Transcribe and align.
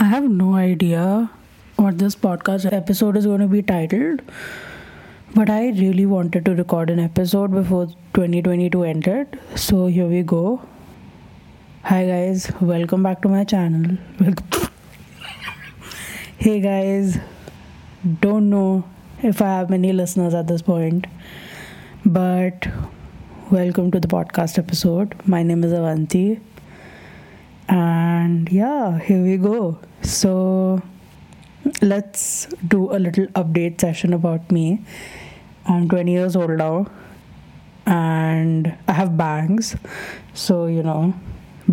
I 0.00 0.04
have 0.04 0.30
no 0.30 0.54
idea 0.54 1.28
what 1.74 1.98
this 1.98 2.14
podcast 2.14 2.72
episode 2.72 3.16
is 3.16 3.26
going 3.26 3.40
to 3.40 3.48
be 3.48 3.62
titled, 3.62 4.22
but 5.34 5.50
I 5.50 5.70
really 5.70 6.06
wanted 6.06 6.44
to 6.44 6.54
record 6.54 6.88
an 6.90 7.00
episode 7.00 7.50
before 7.50 7.86
2022 8.14 8.84
ended. 8.84 9.40
So 9.56 9.88
here 9.88 10.06
we 10.06 10.22
go. 10.22 10.62
Hi 11.82 12.06
guys, 12.06 12.48
welcome 12.60 13.02
back 13.02 13.22
to 13.22 13.28
my 13.28 13.42
channel. 13.42 13.98
hey 16.38 16.60
guys, 16.60 17.18
don't 18.20 18.50
know 18.50 18.84
if 19.20 19.42
I 19.42 19.46
have 19.46 19.68
many 19.68 19.92
listeners 19.92 20.32
at 20.32 20.46
this 20.46 20.62
point, 20.62 21.08
but 22.06 22.68
welcome 23.50 23.90
to 23.90 23.98
the 23.98 24.06
podcast 24.06 24.58
episode. 24.58 25.20
My 25.26 25.42
name 25.42 25.64
is 25.64 25.72
Avanti 25.72 26.38
and 27.68 28.50
yeah 28.50 28.98
here 28.98 29.22
we 29.22 29.36
go. 29.36 29.78
So 30.02 30.82
let's 31.82 32.46
do 32.66 32.92
a 32.92 32.98
little 32.98 33.26
update 33.28 33.80
session 33.80 34.12
about 34.12 34.50
me. 34.50 34.80
I'm 35.66 35.88
20 35.88 36.10
years 36.10 36.34
old 36.34 36.50
now 36.50 36.86
and 37.86 38.74
i 38.86 38.92
have 38.92 39.16
bangs. 39.16 39.76
So 40.34 40.66
you 40.66 40.82
know 40.82 41.14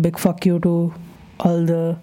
big 0.00 0.18
fuck 0.18 0.44
you 0.44 0.58
to 0.60 0.94
all 1.40 1.64
the 1.64 1.98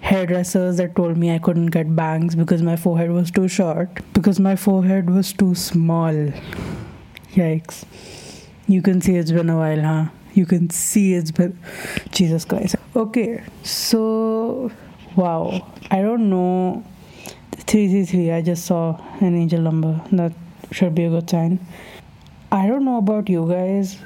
hairdressers 0.00 0.76
that 0.76 0.94
told 0.94 1.16
me 1.16 1.34
i 1.34 1.38
couldn't 1.38 1.66
get 1.66 1.94
bangs 1.96 2.34
because 2.36 2.62
my 2.62 2.76
forehead 2.76 3.10
was 3.10 3.30
too 3.30 3.48
short 3.48 3.88
because 4.12 4.38
my 4.38 4.54
forehead 4.56 5.10
was 5.10 5.32
too 5.32 5.54
small. 5.54 6.32
Yikes. 7.34 7.84
You 8.66 8.82
can 8.82 9.00
see 9.00 9.16
it's 9.16 9.32
been 9.32 9.50
a 9.50 9.56
while 9.56 9.82
huh 9.82 10.08
you 10.36 10.46
can 10.46 10.68
see 10.70 11.14
it's 11.14 11.30
been 11.30 11.58
jesus 12.10 12.44
christ. 12.44 12.76
Okay 12.94 13.42
so 13.62 14.70
wow. 15.16 15.66
I 15.90 16.02
don't 16.02 16.28
know. 16.28 16.84
333 17.52 18.32
i 18.32 18.42
just 18.42 18.64
saw 18.66 19.00
an 19.20 19.34
angel 19.34 19.60
number. 19.60 20.00
That 20.12 20.32
should 20.72 20.94
be 20.94 21.04
a 21.04 21.10
good 21.10 21.28
sign. 21.28 21.58
I 22.52 22.66
don't 22.66 22.84
know 22.84 22.98
about 22.98 23.28
you 23.28 23.48
guys 23.48 23.98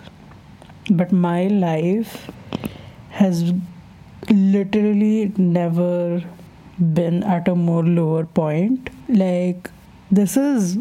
but 0.91 1.13
my 1.13 1.47
life 1.49 2.31
has 3.11 3.53
literally 4.31 5.33
never 5.37 6.23
been 6.95 7.23
at 7.25 7.49
a 7.49 7.55
more 7.55 7.85
lower 7.85 8.25
point. 8.25 8.91
Like 9.09 9.71
this 10.11 10.37
is 10.37 10.79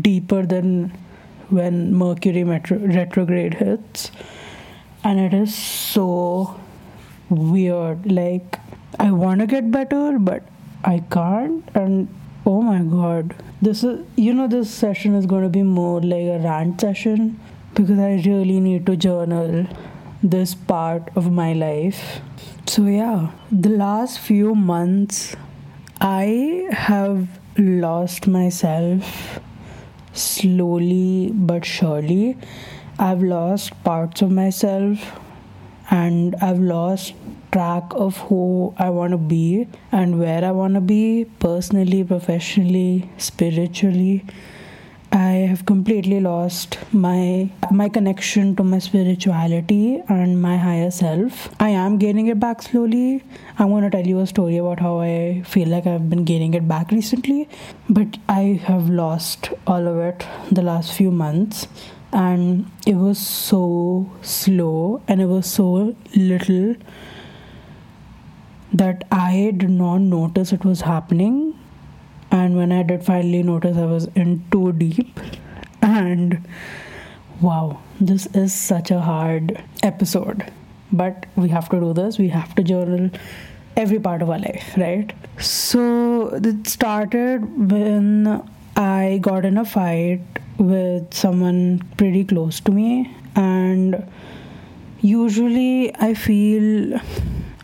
deeper 0.00 0.44
than 0.46 0.92
when 1.48 1.94
mercury 1.94 2.44
metro- 2.44 2.78
retrograde 2.78 3.54
hits 3.54 4.10
and 5.04 5.20
it 5.20 5.34
is 5.34 5.54
so 5.54 6.58
weird. 7.28 8.10
Like, 8.10 8.58
I 8.98 9.10
want 9.10 9.40
to 9.40 9.46
get 9.46 9.70
better, 9.70 10.18
but 10.18 10.42
I 10.82 11.00
can't. 11.10 11.68
And 11.74 12.08
oh 12.46 12.62
my 12.62 12.82
god, 12.82 13.34
this 13.60 13.84
is, 13.84 14.04
you 14.16 14.32
know, 14.34 14.48
this 14.48 14.70
session 14.70 15.14
is 15.14 15.26
going 15.26 15.42
to 15.42 15.48
be 15.48 15.62
more 15.62 16.00
like 16.00 16.26
a 16.26 16.38
rant 16.38 16.80
session 16.80 17.38
because 17.74 17.98
I 17.98 18.22
really 18.24 18.60
need 18.60 18.86
to 18.86 18.96
journal 18.96 19.66
this 20.22 20.54
part 20.54 21.10
of 21.16 21.30
my 21.30 21.52
life. 21.52 22.20
So, 22.66 22.86
yeah, 22.86 23.30
the 23.52 23.68
last 23.68 24.18
few 24.18 24.54
months, 24.54 25.36
I 26.00 26.68
have 26.72 27.28
lost 27.58 28.26
myself 28.26 29.38
slowly 30.12 31.30
but 31.34 31.64
surely 31.64 32.36
I've 32.98 33.22
lost 33.22 33.82
parts 33.82 34.22
of 34.22 34.30
myself 34.30 35.20
and 35.90 36.36
I've 36.36 36.60
lost 36.60 37.14
track 37.50 37.84
of 37.90 38.16
who 38.18 38.72
I 38.78 38.90
want 38.90 39.10
to 39.12 39.18
be 39.18 39.66
and 39.90 40.20
where 40.20 40.44
I 40.44 40.52
want 40.52 40.74
to 40.74 40.80
be 40.80 41.26
personally, 41.40 42.04
professionally, 42.04 43.10
spiritually. 43.18 44.24
I 45.10 45.46
have 45.50 45.64
completely 45.66 46.18
lost 46.20 46.78
my 46.92 47.48
my 47.70 47.88
connection 47.88 48.54
to 48.56 48.64
my 48.64 48.78
spirituality 48.80 50.02
and 50.08 50.40
my 50.42 50.56
higher 50.56 50.90
self. 50.90 51.48
I 51.60 51.68
am 51.70 51.98
gaining 51.98 52.28
it 52.28 52.40
back 52.40 52.62
slowly. 52.62 53.22
I'm 53.58 53.68
going 53.70 53.84
to 53.84 53.90
tell 53.90 54.06
you 54.06 54.18
a 54.20 54.26
story 54.26 54.56
about 54.56 54.80
how 54.80 54.98
I 55.00 55.42
feel 55.46 55.68
like 55.68 55.86
I've 55.86 56.08
been 56.10 56.24
gaining 56.24 56.54
it 56.54 56.66
back 56.66 56.90
recently, 56.90 57.48
but 57.88 58.18
I 58.28 58.60
have 58.64 58.88
lost 58.88 59.50
all 59.68 59.86
of 59.86 59.98
it 59.98 60.26
the 60.50 60.62
last 60.62 60.92
few 60.92 61.12
months 61.12 61.68
and 62.14 62.70
it 62.86 62.94
was 62.94 63.18
so 63.18 64.08
slow 64.22 65.02
and 65.08 65.20
it 65.20 65.26
was 65.26 65.50
so 65.50 65.96
little 66.14 66.76
that 68.72 69.04
I 69.10 69.52
did 69.56 69.70
not 69.70 69.98
notice 69.98 70.52
it 70.52 70.64
was 70.64 70.82
happening. 70.82 71.58
And 72.30 72.56
when 72.56 72.70
I 72.70 72.84
did 72.84 73.04
finally 73.04 73.42
notice, 73.42 73.76
I 73.76 73.86
was 73.86 74.06
in 74.14 74.44
too 74.52 74.72
deep. 74.72 75.18
And 75.82 76.46
wow, 77.40 77.80
this 78.00 78.26
is 78.26 78.54
such 78.54 78.92
a 78.92 79.00
hard 79.00 79.62
episode. 79.82 80.50
But 80.92 81.26
we 81.34 81.48
have 81.48 81.68
to 81.70 81.80
do 81.80 81.92
this, 81.92 82.18
we 82.18 82.28
have 82.28 82.54
to 82.54 82.62
journal 82.62 83.10
every 83.76 83.98
part 83.98 84.22
of 84.22 84.30
our 84.30 84.38
life, 84.38 84.74
right? 84.76 85.12
So 85.40 86.28
it 86.28 86.68
started 86.68 87.70
when 87.70 88.48
I 88.76 89.18
got 89.20 89.44
in 89.44 89.58
a 89.58 89.64
fight 89.64 90.20
with 90.58 91.12
someone 91.12 91.82
pretty 91.96 92.24
close 92.24 92.60
to 92.60 92.72
me. 92.72 93.14
And 93.36 94.06
usually 95.00 95.94
I 95.96 96.14
feel 96.14 97.00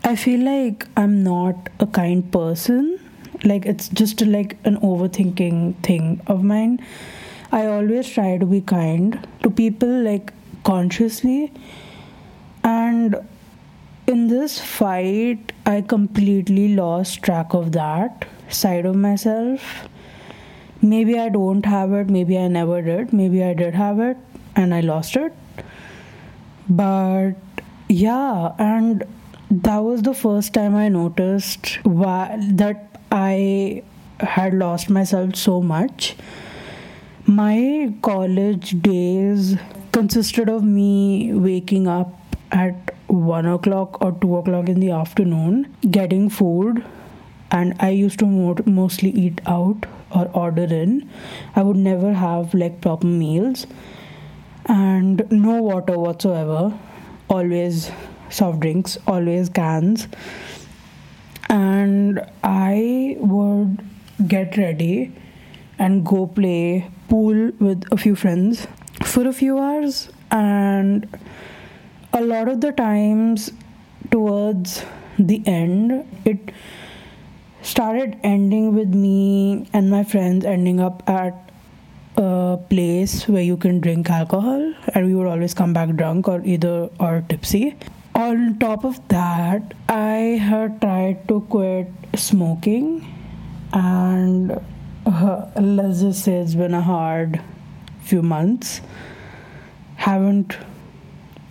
I 0.03 0.15
feel 0.15 0.39
like 0.41 0.87
I'm 0.97 1.23
not 1.23 1.69
a 1.79 1.87
kind 1.87 2.31
person. 2.31 2.99
Like 3.43 3.65
it's 3.65 3.87
just 3.89 4.21
like 4.21 4.57
an 4.65 4.77
overthinking 4.77 5.83
thing 5.83 6.21
of 6.27 6.43
mine. 6.43 6.85
I 7.51 7.65
always 7.65 8.09
try 8.09 8.37
to 8.37 8.45
be 8.45 8.61
kind 8.61 9.27
to 9.43 9.49
people 9.49 9.89
like 9.89 10.33
consciously. 10.63 11.51
And 12.63 13.15
in 14.07 14.27
this 14.27 14.59
fight 14.59 15.51
I 15.65 15.81
completely 15.81 16.75
lost 16.75 17.23
track 17.23 17.53
of 17.53 17.71
that 17.71 18.25
side 18.49 18.85
of 18.85 18.95
myself 18.95 19.87
maybe 20.81 21.17
I 21.19 21.29
don't 21.29 21.65
have 21.65 21.93
it, 21.93 22.09
maybe 22.09 22.37
I 22.37 22.47
never 22.47 22.81
did, 22.81 23.13
maybe 23.13 23.43
I 23.43 23.53
did 23.53 23.75
have 23.75 23.99
it 23.99 24.17
and 24.55 24.73
I 24.73 24.81
lost 24.81 25.15
it. 25.15 25.33
But 26.69 27.33
yeah, 27.89 28.53
and 28.57 29.03
that 29.49 29.79
was 29.79 30.01
the 30.01 30.13
first 30.13 30.53
time 30.53 30.75
I 30.75 30.89
noticed 30.89 31.79
why, 31.83 32.37
that 32.53 33.01
I 33.11 33.83
had 34.19 34.53
lost 34.53 34.89
myself 34.89 35.35
so 35.35 35.61
much. 35.61 36.15
My 37.25 37.93
college 38.01 38.81
days 38.81 39.57
consisted 39.91 40.49
of 40.49 40.63
me 40.63 41.33
waking 41.33 41.87
up 41.87 42.13
at 42.51 42.95
one 43.07 43.45
o'clock 43.45 44.01
or 44.01 44.13
two 44.13 44.37
o'clock 44.37 44.69
in 44.69 44.79
the 44.79 44.91
afternoon, 44.91 45.75
getting 45.89 46.29
food, 46.29 46.83
and 47.51 47.75
I 47.79 47.89
used 47.89 48.19
to 48.19 48.25
mostly 48.65 49.09
eat 49.09 49.41
out 49.45 49.85
or 50.13 50.29
order 50.33 50.63
in. 50.63 51.09
I 51.55 51.63
would 51.63 51.77
never 51.77 52.13
have 52.13 52.53
like 52.53 52.81
proper 52.81 53.07
meals 53.07 53.67
and 54.65 55.29
no 55.31 55.61
water 55.61 55.97
whatsoever. 55.97 56.77
Always 57.29 57.91
soft 58.29 58.59
drinks, 58.59 58.97
always 59.07 59.49
cans. 59.49 60.07
And 61.49 62.21
I 62.43 63.17
would 63.19 63.79
get 64.27 64.57
ready 64.57 65.13
and 65.79 66.05
go 66.05 66.27
play 66.27 66.87
pool 67.09 67.51
with 67.59 67.83
a 67.91 67.97
few 67.97 68.15
friends 68.15 68.67
for 69.03 69.27
a 69.27 69.33
few 69.33 69.57
hours 69.57 70.09
and 70.29 71.07
a 72.13 72.21
lot 72.21 72.47
of 72.47 72.61
the 72.61 72.71
times 72.71 73.51
towards 74.11 74.85
the 75.17 75.41
end 75.45 76.05
it 76.25 76.51
started 77.61 78.17
ending 78.23 78.75
with 78.75 78.93
me 78.93 79.67
and 79.73 79.89
my 79.89 80.03
friends 80.03 80.45
ending 80.45 80.79
up 80.79 81.07
at 81.07 81.51
a 82.17 82.59
place 82.69 83.27
where 83.27 83.41
you 83.41 83.55
can 83.55 83.79
drink 83.79 84.09
alcohol 84.09 84.73
and 84.93 85.05
we 85.05 85.15
would 85.15 85.27
always 85.27 85.53
come 85.53 85.73
back 85.73 85.89
drunk 85.95 86.27
or 86.27 86.41
either 86.43 86.89
or 86.99 87.23
tipsy. 87.29 87.75
On 88.15 88.57
top 88.59 88.83
of 88.83 89.07
that 89.07 89.73
i 89.87 90.37
had 90.49 90.81
tried 90.81 91.27
to 91.27 91.41
quit 91.41 91.87
smoking 92.15 93.07
and 93.73 94.51
uh, 95.05 95.45
let's 95.55 96.01
just 96.01 96.23
say 96.23 96.33
it's 96.33 96.55
been 96.55 96.73
a 96.73 96.81
hard 96.81 97.41
few 98.01 98.21
months. 98.21 98.81
Haven't 99.95 100.57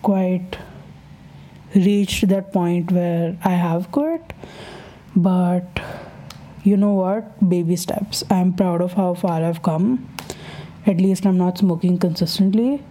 quite 0.03 0.59
reached 1.75 2.27
that 2.29 2.53
point 2.53 2.91
where 2.91 3.37
i 3.45 3.51
have 3.51 3.91
quit 3.93 4.33
but 5.17 5.81
you 6.63 6.77
know 6.77 6.93
what? 6.93 7.49
Baby 7.49 7.77
steps. 7.77 8.23
I'm 8.31 8.53
proud 8.53 8.81
of 8.83 8.93
how 8.93 9.15
far 9.15 9.43
I've 9.43 9.63
come. 9.63 10.09
At 10.87 10.99
least 10.99 11.27
I'm 11.27 11.39
not 11.39 11.59
smoking 11.59 11.99
consistently. 11.99 12.83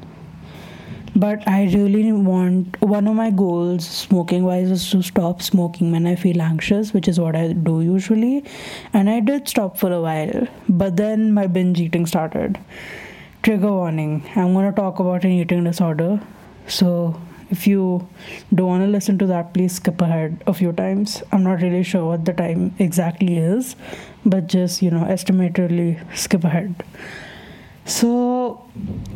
but 1.16 1.46
I 1.48 1.64
really 1.66 2.12
want 2.12 2.80
one 2.82 3.08
of 3.08 3.16
my 3.16 3.30
goals, 3.32 3.86
smoking 3.88 4.44
wise, 4.44 4.72
is 4.72 4.90
to 4.92 5.02
stop 5.02 5.42
smoking 5.42 5.92
when 5.92 6.08
I 6.08 6.16
feel 6.16 6.42
anxious, 6.42 6.94
which 6.94 7.08
is 7.08 7.20
what 7.20 7.36
I 7.36 7.54
do 7.54 7.82
usually. 7.82 8.44
And 8.94 9.10
I 9.10 9.20
did 9.20 9.48
stop 9.48 9.78
for 9.78 9.92
a 9.92 10.02
while, 10.02 10.48
but 10.68 10.96
then 10.98 11.34
my 11.34 11.48
binge 11.48 11.80
eating 11.82 12.06
started. 12.06 12.58
Trigger 13.44 13.72
warning 13.72 14.24
I'm 14.36 14.54
going 14.54 14.70
to 14.70 14.76
talk 14.76 15.00
about 15.00 15.24
an 15.24 15.32
eating 15.32 15.64
disorder. 15.64 16.22
So 16.68 17.20
if 17.50 17.66
you 17.68 18.08
don't 18.54 18.68
want 18.68 18.84
to 18.84 18.88
listen 18.88 19.18
to 19.20 19.26
that, 19.28 19.54
please 19.54 19.74
skip 19.74 20.02
ahead 20.02 20.44
a 20.48 20.54
few 20.54 20.72
times. 20.72 21.24
I'm 21.32 21.44
not 21.44 21.62
really 21.62 21.84
sure 21.84 22.06
what 22.06 22.26
the 22.26 22.34
time 22.34 22.76
exactly 22.80 23.38
is, 23.38 23.76
but 24.26 24.48
just, 24.48 24.82
you 24.82 24.92
know, 24.92 25.04
estimatedly 25.06 26.00
skip 26.16 26.44
ahead. 26.44 26.84
So, 27.86 28.64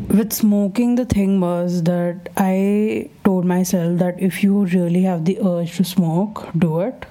with 0.09 0.33
smoking, 0.33 0.95
the 0.95 1.05
thing 1.05 1.39
was 1.39 1.83
that 1.83 2.29
I 2.35 3.11
told 3.23 3.45
myself 3.45 3.99
that 3.99 4.19
if 4.19 4.43
you 4.43 4.65
really 4.65 5.03
have 5.03 5.25
the 5.25 5.39
urge 5.45 5.77
to 5.77 5.83
smoke, 5.83 6.47
do 6.57 6.79
it. 6.79 7.05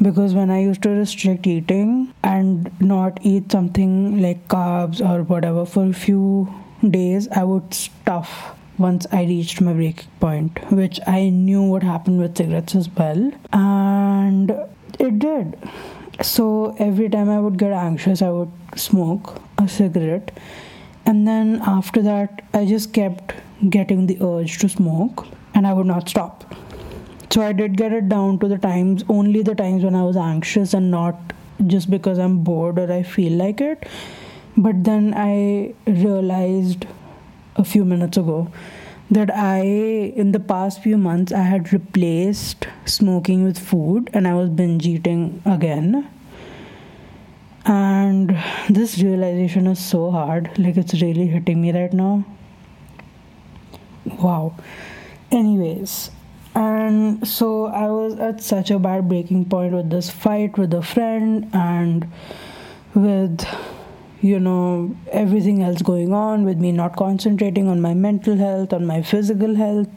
Because 0.00 0.32
when 0.32 0.50
I 0.50 0.62
used 0.62 0.82
to 0.84 0.88
restrict 0.88 1.46
eating 1.46 2.14
and 2.24 2.70
not 2.80 3.18
eat 3.22 3.52
something 3.52 4.22
like 4.22 4.48
carbs 4.48 5.06
or 5.06 5.22
whatever 5.24 5.66
for 5.66 5.84
a 5.84 5.92
few 5.92 6.48
days, 6.88 7.28
I 7.28 7.44
would 7.44 7.74
stuff 7.74 8.56
once 8.80 9.06
I 9.12 9.24
reached 9.24 9.60
my 9.60 9.72
breaking 9.72 10.10
point, 10.18 10.58
which 10.72 10.98
I 11.06 11.28
knew 11.28 11.62
would 11.64 11.82
happen 11.82 12.18
with 12.20 12.36
cigarettes 12.36 12.74
as 12.74 12.88
well. 12.90 13.30
And 13.52 14.50
it 14.98 15.18
did. 15.18 15.56
So 16.22 16.74
every 16.78 17.08
time 17.08 17.30
I 17.30 17.38
would 17.38 17.58
get 17.58 17.72
anxious, 17.72 18.22
I 18.22 18.30
would 18.30 18.50
smoke 18.76 19.40
a 19.58 19.68
cigarette 19.68 20.32
and 21.06 21.26
then 21.26 21.60
after 21.66 22.02
that, 22.02 22.42
I 22.54 22.66
just 22.66 22.92
kept 22.92 23.34
getting 23.68 24.06
the 24.06 24.18
urge 24.22 24.58
to 24.58 24.68
smoke 24.68 25.26
and 25.54 25.66
I 25.66 25.72
would 25.72 25.86
not 25.86 26.08
stop. 26.08 26.54
So 27.30 27.42
I 27.42 27.52
did 27.52 27.76
get 27.76 27.92
it 27.92 28.08
down 28.08 28.38
to 28.40 28.48
the 28.48 28.58
times, 28.58 29.04
only 29.08 29.42
the 29.42 29.54
times 29.54 29.82
when 29.82 29.94
I 29.94 30.02
was 30.02 30.16
anxious 30.16 30.74
and 30.74 30.90
not 30.90 31.16
just 31.66 31.90
because 31.90 32.18
I'm 32.18 32.38
bored 32.44 32.78
or 32.78 32.92
I 32.92 33.02
feel 33.02 33.32
like 33.32 33.60
it. 33.60 33.88
But 34.56 34.84
then 34.84 35.14
I 35.16 35.74
realized 35.86 36.86
a 37.60 37.64
few 37.64 37.84
minutes 37.84 38.16
ago 38.16 38.50
that 39.10 39.30
I, 39.34 39.60
in 39.60 40.32
the 40.32 40.40
past 40.40 40.82
few 40.82 40.96
months, 40.96 41.32
I 41.32 41.42
had 41.42 41.72
replaced 41.72 42.66
smoking 42.86 43.44
with 43.44 43.58
food 43.58 44.08
and 44.12 44.26
I 44.26 44.34
was 44.34 44.48
binge 44.50 44.86
eating 44.86 45.42
again. 45.44 46.08
And 47.66 48.38
this 48.68 48.98
realization 48.98 49.66
is 49.66 49.78
so 49.78 50.10
hard. 50.10 50.50
Like 50.58 50.76
it's 50.76 50.94
really 51.02 51.26
hitting 51.26 51.60
me 51.60 51.72
right 51.72 51.92
now. 51.92 52.24
Wow. 54.04 54.54
Anyways 55.30 56.10
and 56.52 57.26
so 57.28 57.66
i 57.66 57.86
was 57.86 58.18
at 58.18 58.42
such 58.42 58.72
a 58.72 58.78
bad 58.78 59.08
breaking 59.08 59.44
point 59.44 59.72
with 59.72 59.88
this 59.88 60.10
fight 60.10 60.58
with 60.58 60.74
a 60.74 60.82
friend 60.82 61.48
and 61.52 62.10
with 62.92 63.46
you 64.20 64.38
know 64.38 64.94
everything 65.10 65.62
else 65.62 65.82
going 65.82 66.12
on 66.12 66.44
with 66.44 66.58
me 66.58 66.72
not 66.72 66.96
concentrating 66.96 67.68
on 67.68 67.80
my 67.80 67.94
mental 67.94 68.36
health 68.36 68.72
on 68.72 68.84
my 68.84 69.00
physical 69.02 69.54
health 69.54 69.88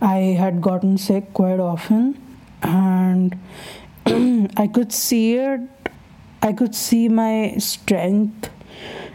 i 0.00 0.16
had 0.42 0.62
gotten 0.62 0.96
sick 0.96 1.32
quite 1.34 1.60
often 1.60 2.16
and 2.62 3.38
i 4.56 4.66
could 4.66 4.92
see 4.92 5.34
it 5.34 5.60
I 6.42 6.54
could 6.54 6.74
see 6.74 7.08
my 7.08 7.54
strength 7.58 8.48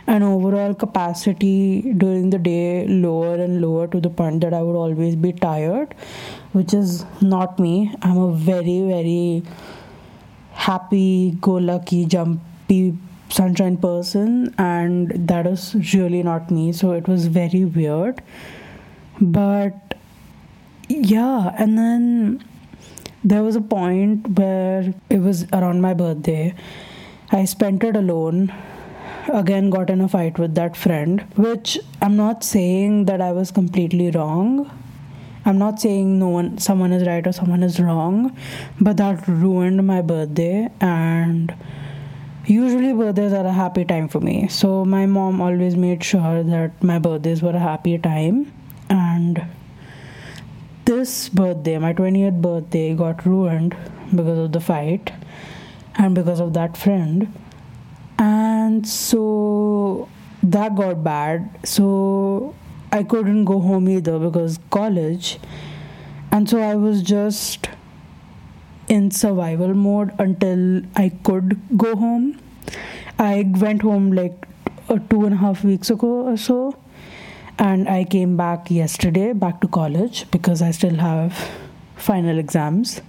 and 0.06 0.24
overall 0.24 0.76
capacity 0.76 1.94
during 1.94 2.30
the 2.30 2.38
day 2.38 2.88
lower 2.88 3.34
and 3.34 3.62
lower 3.62 3.88
to 3.88 4.00
the 4.00 4.12
point 4.12 4.42
that 4.42 4.54
I 4.54 4.62
would 4.62 4.76
always 4.76 5.16
be 5.16 5.34
tired, 5.34 5.96
which 6.54 6.72
is 6.72 7.04
not 7.22 7.58
me. 7.58 7.96
I'm 8.04 8.18
a 8.18 8.32
very, 8.32 8.82
very 8.82 9.44
happy, 10.54 11.36
go 11.42 11.54
lucky, 11.54 12.06
jumpy, 12.06 12.96
sunshine 13.30 13.78
person, 13.78 14.54
and 14.58 15.12
that 15.28 15.48
is 15.48 15.76
really 15.94 16.24
not 16.24 16.52
me. 16.52 16.72
So 16.72 16.92
it 16.94 17.08
was 17.08 17.28
very 17.28 17.66
weird. 17.66 18.22
But 19.20 19.96
yeah, 20.90 21.56
and 21.58 21.78
then 21.78 22.44
there 23.24 23.44
was 23.44 23.56
a 23.56 23.62
point 23.62 24.38
where 24.38 24.94
it 25.10 25.20
was 25.20 25.46
around 25.52 25.82
my 25.82 25.94
birthday 25.94 26.54
I 27.32 27.46
spent 27.46 27.84
it 27.84 27.96
alone. 27.96 28.54
Again, 29.28 29.72
got 29.72 29.90
in 29.90 30.00
a 30.00 30.08
fight 30.08 30.38
with 30.38 30.54
that 30.56 30.78
friend, 30.78 31.22
which 31.36 31.80
I'm 32.02 32.16
not 32.16 32.44
saying 32.44 33.06
that 33.06 33.20
I 33.20 33.32
was 33.32 33.50
completely 33.50 34.12
wrong. 34.12 34.70
I'm 35.44 35.58
not 35.58 35.80
saying 35.80 36.20
no 36.20 36.30
one, 36.30 36.58
someone 36.60 36.92
is 36.92 37.06
right 37.08 37.26
or 37.26 37.32
someone 37.32 37.64
is 37.64 37.80
wrong, 37.80 38.38
but 38.80 38.98
that 38.98 39.28
ruined 39.28 39.86
my 39.86 40.02
birthday. 40.02 40.70
And 40.80 41.54
usually, 42.48 42.94
birthdays 42.94 43.34
are 43.34 43.46
a 43.46 43.52
happy 43.52 43.86
time 43.86 44.08
for 44.08 44.20
me. 44.20 44.48
So, 44.48 44.86
my 44.86 45.06
mom 45.06 45.42
always 45.42 45.76
made 45.76 46.04
sure 46.04 46.44
that 46.44 46.84
my 46.84 47.00
birthdays 47.00 47.42
were 47.42 47.56
a 47.56 47.60
happy 47.60 47.98
time. 47.98 48.52
And 48.90 49.46
this 50.86 51.30
birthday, 51.30 51.78
my 51.78 51.94
20th 51.94 52.42
birthday, 52.42 52.94
got 52.96 53.26
ruined 53.26 53.76
because 54.16 54.38
of 54.38 54.52
the 54.52 54.60
fight 54.62 55.12
and 55.98 56.14
because 56.14 56.40
of 56.40 56.54
that 56.54 56.78
friend 56.78 57.34
and 58.18 58.88
so 58.88 60.08
that 60.44 60.76
got 60.76 61.04
bad 61.04 61.50
so 61.64 62.56
i 62.92 63.04
couldn't 63.04 63.46
go 63.46 63.60
home 63.60 63.90
either 63.90 64.18
because 64.20 64.60
college 64.70 65.40
and 66.32 66.50
so 66.50 66.62
i 66.62 66.76
was 66.76 67.02
just 67.02 67.70
in 68.88 69.12
survival 69.12 69.74
mode 69.74 70.12
until 70.20 70.82
i 70.96 71.10
could 71.24 71.60
go 71.78 71.96
home 71.96 72.40
i 73.20 73.44
went 73.60 73.82
home 73.82 74.12
like 74.12 74.48
uh, 74.90 75.00
two 75.10 75.26
and 75.26 75.34
a 75.34 75.38
half 75.38 75.64
weeks 75.64 75.90
ago 75.90 76.28
or 76.32 76.38
so 76.38 76.78
and 77.58 77.88
i 77.90 78.04
came 78.04 78.36
back 78.38 78.70
yesterday 78.70 79.32
back 79.34 79.60
to 79.62 79.68
college 79.68 80.30
because 80.32 80.62
i 80.62 80.72
still 80.72 80.96
have 80.96 81.50
final 81.96 82.38
exams 82.38 83.02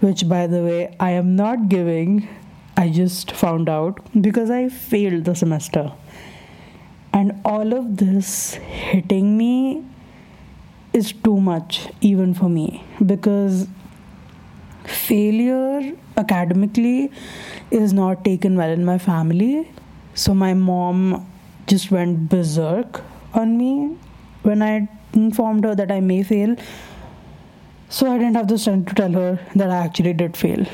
which 0.00 0.28
by 0.28 0.46
the 0.46 0.62
way 0.62 0.94
I 1.00 1.10
am 1.12 1.36
not 1.36 1.68
giving. 1.68 2.28
I 2.76 2.90
just 2.90 3.32
found 3.32 3.68
out 3.68 4.00
because 4.20 4.50
I 4.50 4.68
failed 4.68 5.24
the 5.24 5.34
semester. 5.34 5.92
And 7.12 7.40
all 7.44 7.72
of 7.72 7.96
this 7.96 8.54
hitting 8.54 9.38
me 9.38 9.82
is 10.92 11.12
too 11.12 11.40
much, 11.40 11.88
even 12.02 12.34
for 12.34 12.50
me, 12.50 12.84
because 13.04 13.68
failure 14.88 15.92
academically 16.16 17.10
is 17.70 17.92
not 17.92 18.24
taken 18.24 18.56
well 18.56 18.70
in 18.70 18.84
my 18.84 18.98
family. 18.98 19.70
So 20.14 20.34
my 20.34 20.54
mom 20.54 21.26
just 21.66 21.90
went 21.90 22.28
berserk 22.28 23.02
on 23.34 23.58
me 23.58 23.96
when 24.42 24.62
I 24.62 24.88
informed 25.12 25.64
her 25.64 25.74
that 25.74 25.90
I 25.90 26.00
may 26.00 26.22
fail 26.22 26.56
so 27.88 28.10
I 28.10 28.18
didn't 28.18 28.34
have 28.34 28.48
the 28.48 28.58
strength 28.58 28.88
to 28.88 28.94
tell 28.94 29.12
her 29.12 29.38
that 29.54 29.70
I 29.70 29.76
actually 29.76 30.12
did 30.12 30.36
fail. 30.36 30.66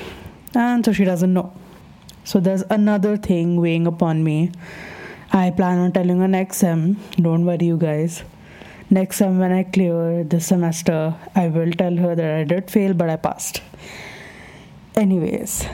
And 0.55 0.85
so 0.85 0.93
she 0.93 1.05
doesn't 1.05 1.33
know. 1.33 1.53
So 2.25 2.41
there's 2.41 2.63
another 2.71 3.17
thing 3.17 3.61
weighing 3.61 3.87
upon 3.87 4.25
me. 4.25 4.53
I 5.33 5.51
plan 5.51 5.79
on 5.79 5.93
telling 5.93 6.21
her 6.21 6.29
next 6.29 6.59
sem. 6.59 6.99
Don't 7.17 7.45
worry, 7.45 7.67
you 7.67 7.77
guys. 7.77 8.23
Next 8.91 9.19
sem, 9.19 9.39
when 9.39 9.53
I 9.53 9.65
clear 9.65 10.25
this 10.25 10.47
semester, 10.47 11.15
I 11.35 11.49
will 11.49 11.73
tell 11.73 11.97
her 11.97 12.15
that 12.15 12.35
I 12.35 12.45
did 12.45 12.71
fail, 12.71 12.95
but 12.95 13.11
I 13.11 13.17
passed. 13.17 13.63
Anyways, 14.95 15.67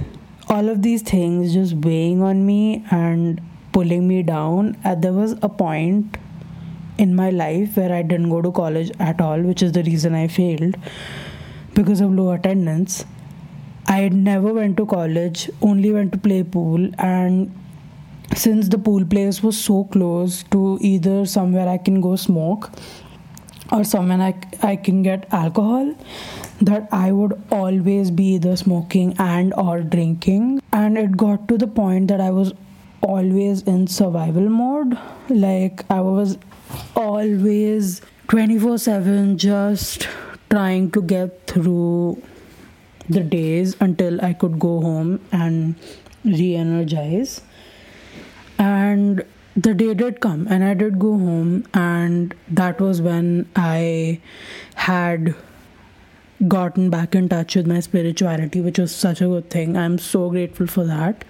all 0.48 0.68
of 0.68 0.82
these 0.82 1.02
things 1.02 1.52
just 1.52 1.74
weighing 1.74 2.22
on 2.22 2.46
me 2.46 2.84
and 2.92 3.40
pulling 3.72 4.06
me 4.06 4.22
down. 4.22 4.76
And 4.84 5.02
there 5.02 5.12
was 5.12 5.32
a 5.42 5.48
point 5.48 6.16
in 6.98 7.16
my 7.16 7.30
life 7.30 7.76
where 7.76 7.92
I 7.92 8.02
didn't 8.02 8.30
go 8.30 8.42
to 8.42 8.52
college 8.52 8.92
at 9.00 9.20
all, 9.20 9.40
which 9.40 9.60
is 9.60 9.72
the 9.72 9.82
reason 9.82 10.14
I 10.14 10.28
failed 10.28 10.76
because 11.74 12.00
of 12.00 12.12
low 12.12 12.30
attendance. 12.30 13.04
I 13.86 14.08
never 14.08 14.52
went 14.52 14.76
to 14.76 14.86
college, 14.86 15.50
only 15.62 15.90
went 15.90 16.12
to 16.12 16.18
play 16.18 16.44
pool 16.44 16.88
and 16.98 17.52
since 18.36 18.68
the 18.68 18.78
pool 18.78 19.04
place 19.04 19.42
was 19.42 19.58
so 19.58 19.84
close 19.84 20.44
to 20.50 20.78
either 20.80 21.26
somewhere 21.26 21.68
I 21.68 21.78
can 21.78 22.00
go 22.00 22.14
smoke 22.14 22.70
or 23.72 23.82
somewhere 23.84 24.20
I, 24.20 24.34
I 24.62 24.76
can 24.76 25.02
get 25.02 25.26
alcohol 25.32 25.94
that 26.60 26.88
I 26.92 27.12
would 27.12 27.40
always 27.50 28.10
be 28.10 28.34
either 28.34 28.56
smoking 28.56 29.14
and 29.18 29.54
or 29.54 29.80
drinking 29.80 30.60
and 30.72 30.98
it 30.98 31.16
got 31.16 31.48
to 31.48 31.58
the 31.58 31.66
point 31.66 32.08
that 32.08 32.20
I 32.20 32.30
was 32.30 32.52
always 33.00 33.62
in 33.62 33.86
survival 33.86 34.48
mode 34.48 34.98
like 35.28 35.84
I 35.90 36.00
was 36.00 36.38
always 36.96 38.00
24 38.28 38.78
7 38.78 39.38
just 39.38 40.08
trying 40.50 40.90
to 40.90 41.02
get 41.02 41.46
through 41.46 42.22
the 43.08 43.20
days 43.20 43.76
until 43.80 44.22
I 44.24 44.32
could 44.32 44.58
go 44.58 44.80
home 44.80 45.20
and 45.32 45.74
re 46.24 46.54
energize. 46.54 47.40
And 48.58 49.24
the 49.56 49.74
day 49.74 49.94
did 49.94 50.20
come 50.20 50.46
and 50.48 50.64
I 50.64 50.74
did 50.74 50.98
go 50.98 51.18
home, 51.18 51.66
and 51.74 52.34
that 52.48 52.80
was 52.80 53.00
when 53.00 53.48
I 53.56 54.20
had 54.74 55.34
gotten 56.46 56.90
back 56.90 57.14
in 57.14 57.28
touch 57.28 57.56
with 57.56 57.66
my 57.66 57.80
spirituality, 57.80 58.60
which 58.60 58.78
was 58.78 58.94
such 58.94 59.20
a 59.20 59.26
good 59.26 59.50
thing. 59.50 59.76
I'm 59.76 59.98
so 59.98 60.30
grateful 60.30 60.66
for 60.66 60.84
that. 60.84 61.24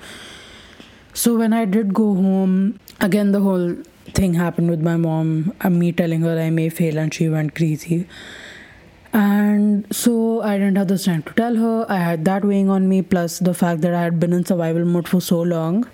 So 1.14 1.36
when 1.36 1.52
I 1.52 1.64
did 1.64 1.94
go 1.94 2.14
home, 2.14 2.78
again 3.00 3.32
the 3.32 3.40
whole 3.40 3.76
thing 4.14 4.34
happened 4.34 4.70
with 4.70 4.80
my 4.80 4.96
mom, 4.96 5.54
and 5.60 5.76
uh, 5.76 5.78
me 5.78 5.92
telling 5.92 6.20
her 6.22 6.38
I 6.38 6.50
may 6.50 6.68
fail, 6.68 6.98
and 6.98 7.12
she 7.12 7.28
went 7.28 7.54
crazy. 7.54 8.06
And 9.12 9.86
so 9.94 10.42
I 10.42 10.58
didn't 10.58 10.76
have 10.76 10.88
the 10.88 10.98
strength 10.98 11.26
to 11.28 11.34
tell 11.34 11.56
her. 11.56 11.86
I 11.88 11.98
had 11.98 12.24
that 12.26 12.44
weighing 12.44 12.68
on 12.68 12.88
me, 12.88 13.02
plus 13.02 13.38
the 13.38 13.54
fact 13.54 13.80
that 13.80 13.94
I 13.94 14.02
had 14.02 14.20
been 14.20 14.32
in 14.32 14.44
survival 14.44 14.84
mode 14.84 15.08
for 15.08 15.20
so 15.20 15.40
long 15.40 15.88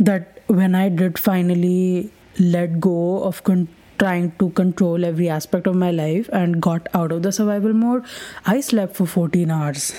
that 0.00 0.40
when 0.46 0.74
I 0.74 0.88
did 0.88 1.18
finally 1.18 2.10
let 2.38 2.80
go 2.80 3.22
of 3.22 3.44
con- 3.44 3.68
trying 3.98 4.30
to 4.38 4.50
control 4.50 5.04
every 5.04 5.28
aspect 5.28 5.66
of 5.66 5.74
my 5.76 5.90
life 5.90 6.28
and 6.32 6.60
got 6.62 6.88
out 6.94 7.12
of 7.12 7.22
the 7.22 7.32
survival 7.32 7.72
mode, 7.72 8.04
I 8.46 8.60
slept 8.60 8.96
for 8.96 9.06
14 9.06 9.50
hours. 9.50 9.94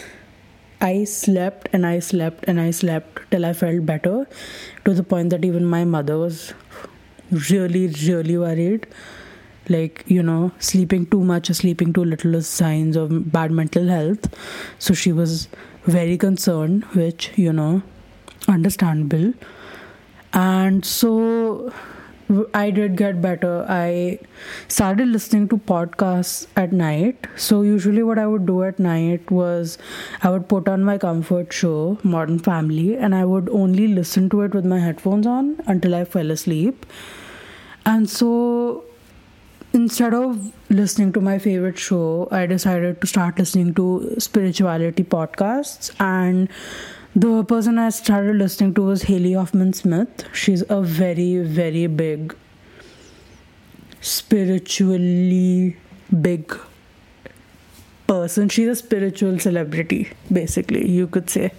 I 0.82 1.04
slept 1.04 1.68
and 1.74 1.86
I 1.86 2.00
slept 2.00 2.46
and 2.48 2.60
I 2.60 2.72
slept 2.72 3.30
till 3.32 3.46
I 3.46 3.54
felt 3.54 3.86
better 3.86 4.28
to 4.86 4.94
the 4.94 5.04
point 5.04 5.30
that 5.32 5.44
even 5.44 5.66
my 5.66 5.84
mother 5.84 6.18
was 6.18 6.54
really, 7.50 7.88
really 7.88 8.38
worried. 8.38 8.88
Like, 9.68 10.04
you 10.08 10.24
know, 10.24 10.52
sleeping 10.60 11.06
too 11.06 11.22
much 11.22 11.50
or 11.50 11.54
sleeping 11.54 11.94
too 11.94 12.04
little 12.04 12.34
is 12.34 12.48
signs 12.48 12.96
of 12.96 13.32
bad 13.32 13.52
mental 13.52 13.88
health. 13.88 14.34
So 14.80 14.94
she 14.94 15.12
was 15.12 15.48
very 15.84 16.18
concerned, 16.18 16.86
which, 16.96 17.32
you 17.36 17.52
know, 17.54 17.84
understandable. 18.48 19.34
And 20.34 20.86
so 20.86 21.74
I 22.54 22.70
did 22.70 22.96
get 22.96 23.22
better. 23.22 23.66
I 23.68 24.20
started 24.68 25.08
listening 25.08 25.48
to 25.50 25.58
podcasts 25.58 26.46
at 26.56 26.72
night. 26.72 27.26
So, 27.36 27.64
usually, 27.64 28.04
what 28.04 28.20
I 28.20 28.28
would 28.28 28.46
do 28.46 28.62
at 28.64 28.78
night 28.78 29.32
was 29.32 29.80
I 30.22 30.30
would 30.30 30.48
put 30.48 30.68
on 30.70 30.84
my 30.84 30.98
comfort 31.00 31.52
show, 31.52 31.98
Modern 32.04 32.38
Family, 32.38 32.96
and 32.96 33.16
I 33.16 33.26
would 33.26 33.50
only 33.50 33.88
listen 33.88 34.30
to 34.30 34.42
it 34.42 34.54
with 34.54 34.66
my 34.66 34.80
headphones 34.80 35.26
on 35.26 35.60
until 35.66 35.96
I 35.96 36.06
fell 36.06 36.30
asleep. 36.30 36.86
And 37.86 38.08
so, 38.08 38.84
instead 39.74 40.14
of 40.14 40.52
listening 40.70 41.12
to 41.14 41.22
my 41.22 41.40
favorite 41.40 41.80
show, 41.80 42.28
I 42.32 42.46
decided 42.46 43.02
to 43.02 43.08
start 43.08 43.40
listening 43.40 43.74
to 43.76 44.16
spirituality 44.20 45.04
podcasts 45.04 45.92
and 46.00 46.48
the 47.16 47.44
person 47.44 47.78
I 47.80 47.90
started 47.90 48.36
listening 48.36 48.74
to 48.76 48.84
was 48.84 49.04
Haley 49.04 49.34
Hoffman 49.34 49.74
Smith. 49.74 50.26
She's 50.34 50.64
a 50.70 50.82
very, 50.82 51.38
very 51.40 51.88
big, 51.88 52.36
spiritually 54.02 55.78
big 56.22 56.58
person. 58.08 58.50
She's 58.50 58.68
a 58.68 58.76
spiritual 58.76 59.40
celebrity, 59.40 60.12
basically, 60.32 60.88
you 60.90 61.08
could 61.08 61.30
say. 61.30 61.52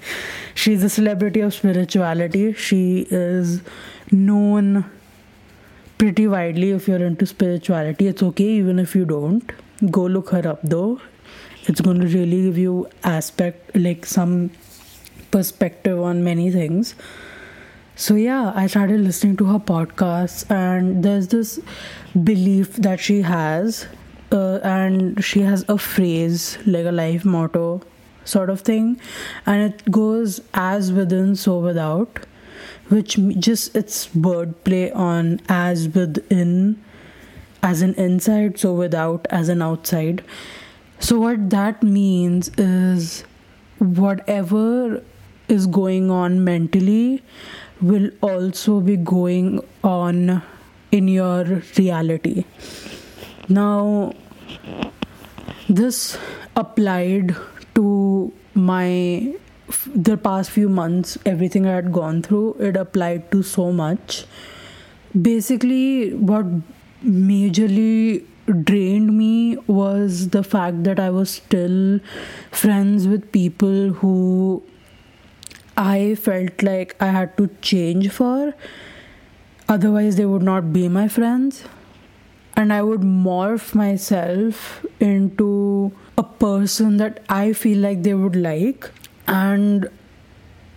She's 0.55 0.83
a 0.83 0.89
celebrity 0.89 1.41
of 1.41 1.55
spirituality. 1.55 2.53
She 2.55 3.07
is 3.11 3.63
known 4.11 4.85
pretty 5.99 6.27
widely 6.27 6.71
if 6.71 6.89
you're 6.89 7.05
into 7.05 7.27
spirituality. 7.27 8.07
It's 8.07 8.23
okay 8.23 8.51
even 8.61 8.79
if 8.79 8.95
you 8.97 9.05
don't. 9.05 9.53
Go 9.91 10.07
look 10.07 10.31
her 10.31 10.47
up 10.49 10.61
though. 10.63 11.01
It's 11.67 11.81
going 11.81 12.01
to 12.01 12.07
really 12.07 12.43
give 12.45 12.59
you 12.59 12.89
aspect 13.05 13.77
like 13.77 14.07
some 14.07 14.51
perspective 15.31 16.01
on 16.01 16.25
many 16.25 16.51
things. 16.51 16.95
So, 17.97 18.15
yeah, 18.15 18.53
I 18.55 18.67
started 18.67 19.01
listening 19.01 19.37
to 19.39 19.45
her 19.47 19.59
podcasts, 19.59 20.51
and 20.51 21.05
there's 21.05 21.29
this 21.29 21.61
belief 22.25 22.77
that 22.77 22.99
she 22.99 23.23
has, 23.23 23.87
uh, 24.33 24.61
and 24.63 25.23
she 25.23 25.41
has 25.41 25.65
a 25.69 25.77
phrase 25.77 26.57
like 26.67 26.87
a 26.87 26.93
life 26.93 27.25
motto 27.25 27.83
sort 28.25 28.49
of 28.49 28.61
thing, 28.61 28.99
and 29.45 29.73
it 29.73 29.91
goes 29.91 30.41
as 30.55 30.93
within, 30.93 31.37
so 31.37 31.59
without, 31.59 32.21
which 32.89 33.19
just 33.39 33.77
it's 33.77 34.07
wordplay 34.09 34.95
on 34.97 35.41
as 35.49 35.89
within 35.89 36.83
as 37.63 37.83
an 37.83 37.95
inside, 37.95 38.59
so 38.59 38.73
without 38.73 39.27
as 39.31 39.49
an 39.49 39.61
outside. 39.61 40.25
So, 41.01 41.19
what 41.19 41.51
that 41.51 41.83
means 41.83 42.51
is 42.57 43.25
whatever 43.79 45.03
is 45.51 45.67
going 45.67 46.11
on 46.11 46.43
mentally 46.45 47.23
will 47.81 48.11
also 48.21 48.81
be 48.81 48.97
going 48.97 49.61
on 49.83 50.43
in 50.93 51.09
your 51.09 51.63
reality. 51.77 52.45
Now, 53.49 54.13
this 55.69 56.19
applied 56.57 57.37
to 57.75 58.33
my 58.55 59.35
the 59.95 60.17
past 60.17 60.51
few 60.51 60.69
months, 60.69 61.17
everything 61.25 61.67
I 61.67 61.75
had 61.75 61.93
gone 61.93 62.23
through, 62.23 62.57
it 62.59 62.77
applied 62.77 63.31
to 63.33 63.43
so 63.43 63.73
much. 63.73 64.25
Basically, 65.21 66.13
what 66.15 66.47
majorly 67.05 68.25
drained 68.65 69.17
me 69.17 69.57
was 69.69 70.31
the 70.31 70.43
fact 70.43 70.83
that 70.85 70.99
I 70.99 71.11
was 71.11 71.31
still 71.31 72.01
friends 72.51 73.07
with 73.07 73.31
people 73.31 73.91
who 73.91 74.63
I 75.81 76.15
felt 76.15 76.63
like 76.63 76.95
I 77.01 77.07
had 77.07 77.37
to 77.39 77.49
change 77.63 78.11
for. 78.11 78.53
Otherwise, 79.67 80.17
they 80.17 80.27
would 80.27 80.43
not 80.43 80.75
be 80.75 80.89
my 80.89 81.09
friends. 81.09 81.65
And 82.55 82.71
I 82.71 82.83
would 82.83 83.01
morph 83.01 83.75
myself 83.75 84.85
into 85.01 85.93
a 86.19 86.23
person 86.23 86.99
that 86.99 87.23
I 87.31 87.55
feel 87.55 87.79
like 87.79 88.03
they 88.03 88.13
would 88.13 88.37
like. 88.37 88.91
And 89.27 89.89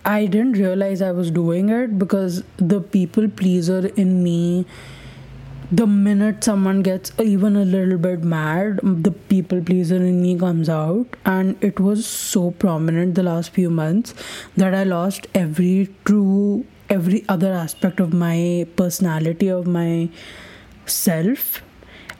I 0.06 0.24
didn't 0.24 0.52
realize 0.52 1.02
I 1.02 1.10
was 1.10 1.30
doing 1.30 1.68
it 1.68 1.98
because 1.98 2.42
the 2.56 2.80
people 2.80 3.28
pleaser 3.28 3.88
in 3.88 4.22
me 4.22 4.64
the 5.70 5.86
minute 5.86 6.44
someone 6.44 6.82
gets 6.82 7.12
even 7.20 7.56
a 7.56 7.64
little 7.64 7.98
bit 7.98 8.22
mad, 8.22 8.80
the 8.82 9.10
people 9.10 9.62
pleaser 9.62 9.96
in 9.96 10.22
me 10.22 10.38
comes 10.38 10.68
out, 10.68 11.06
and 11.24 11.56
it 11.62 11.80
was 11.80 12.06
so 12.06 12.50
prominent 12.52 13.14
the 13.14 13.22
last 13.22 13.50
few 13.50 13.70
months 13.70 14.14
that 14.56 14.74
I 14.74 14.84
lost 14.84 15.26
every 15.34 15.94
true, 16.04 16.64
every 16.90 17.24
other 17.28 17.52
aspect 17.52 18.00
of 18.00 18.12
my 18.12 18.66
personality, 18.76 19.48
of 19.48 19.66
my 19.66 20.08
self. 20.86 21.62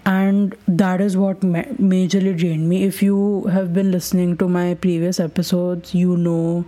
And 0.06 0.54
that 0.68 1.00
is 1.00 1.16
what 1.16 1.42
ma- 1.42 1.62
majorly 1.92 2.36
drained 2.36 2.68
me. 2.68 2.84
If 2.84 3.02
you 3.02 3.44
have 3.44 3.72
been 3.72 3.90
listening 3.90 4.36
to 4.38 4.48
my 4.48 4.74
previous 4.74 5.18
episodes, 5.18 5.94
you 5.94 6.16
know 6.16 6.64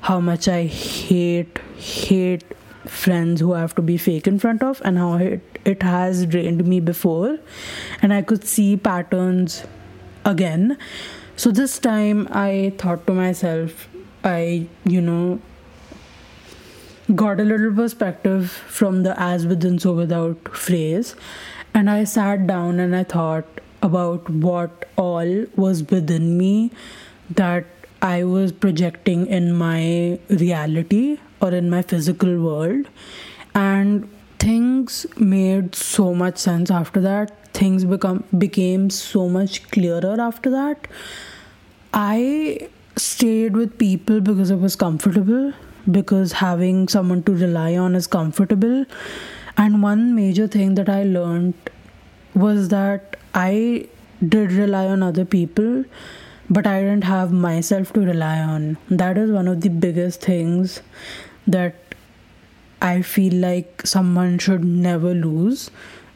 how 0.00 0.20
much 0.20 0.48
I 0.48 0.64
hate, 0.64 1.58
hate 1.76 2.44
friends 2.86 3.40
who 3.40 3.52
I 3.54 3.60
have 3.60 3.74
to 3.76 3.82
be 3.82 3.96
fake 3.96 4.26
in 4.26 4.38
front 4.38 4.62
of 4.62 4.82
and 4.84 4.98
how 4.98 5.14
it, 5.14 5.40
it 5.64 5.82
has 5.82 6.26
drained 6.26 6.64
me 6.66 6.80
before. 6.80 7.38
And 8.00 8.12
I 8.12 8.22
could 8.22 8.44
see 8.44 8.76
patterns 8.76 9.64
again. 10.24 10.76
So 11.36 11.50
this 11.50 11.78
time 11.78 12.28
I 12.30 12.72
thought 12.78 13.06
to 13.06 13.14
myself, 13.14 13.88
I, 14.24 14.66
you 14.84 15.00
know, 15.00 15.40
got 17.14 17.40
a 17.40 17.44
little 17.44 17.72
perspective 17.74 18.50
from 18.50 19.02
the 19.02 19.18
as 19.20 19.46
within 19.46 19.78
so 19.78 19.92
without 19.92 20.56
phrase. 20.56 21.16
And 21.74 21.90
I 21.90 22.04
sat 22.04 22.46
down 22.46 22.80
and 22.80 22.94
I 22.94 23.04
thought 23.04 23.46
about 23.82 24.28
what 24.30 24.88
all 24.96 25.46
was 25.56 25.82
within 25.90 26.38
me 26.38 26.70
that 27.30 27.64
I 28.00 28.24
was 28.24 28.52
projecting 28.52 29.26
in 29.26 29.54
my 29.54 30.18
reality 30.28 31.18
or 31.42 31.52
in 31.52 31.68
my 31.68 31.82
physical 31.82 32.38
world. 32.40 32.86
And 33.54 34.08
things 34.38 35.06
made 35.16 35.74
so 35.74 36.14
much 36.14 36.38
sense 36.38 36.70
after 36.70 37.00
that. 37.00 37.32
Things 37.54 37.84
become 37.84 38.24
became 38.44 38.88
so 38.90 39.28
much 39.28 39.58
clearer 39.70 40.14
after 40.20 40.50
that. 40.50 40.88
I 41.92 42.68
stayed 42.96 43.56
with 43.56 43.76
people 43.78 44.20
because 44.20 44.50
it 44.50 44.60
was 44.60 44.76
comfortable 44.76 45.52
because 45.90 46.32
having 46.32 46.88
someone 46.88 47.22
to 47.24 47.34
rely 47.34 47.76
on 47.76 47.94
is 47.94 48.06
comfortable. 48.06 48.84
And 49.56 49.82
one 49.82 50.14
major 50.14 50.46
thing 50.46 50.74
that 50.76 50.88
i 50.88 51.02
learned 51.02 51.70
was 52.34 52.68
that 52.68 53.16
i 53.34 53.86
did 54.34 54.52
rely 54.52 54.86
on 54.86 55.02
other 55.02 55.24
people 55.24 55.84
but 56.48 56.66
i 56.66 56.80
didn't 56.80 57.04
have 57.04 57.32
myself 57.32 57.92
to 57.92 58.00
rely 58.00 58.38
on. 58.38 58.76
That 58.90 59.18
is 59.18 59.30
one 59.30 59.48
of 59.48 59.60
the 59.60 59.68
biggest 59.68 60.22
things 60.22 60.80
that 61.46 61.74
I 62.80 63.02
feel 63.02 63.34
like 63.34 63.82
someone 63.84 64.38
should 64.38 64.64
never 64.64 65.14
lose 65.14 65.70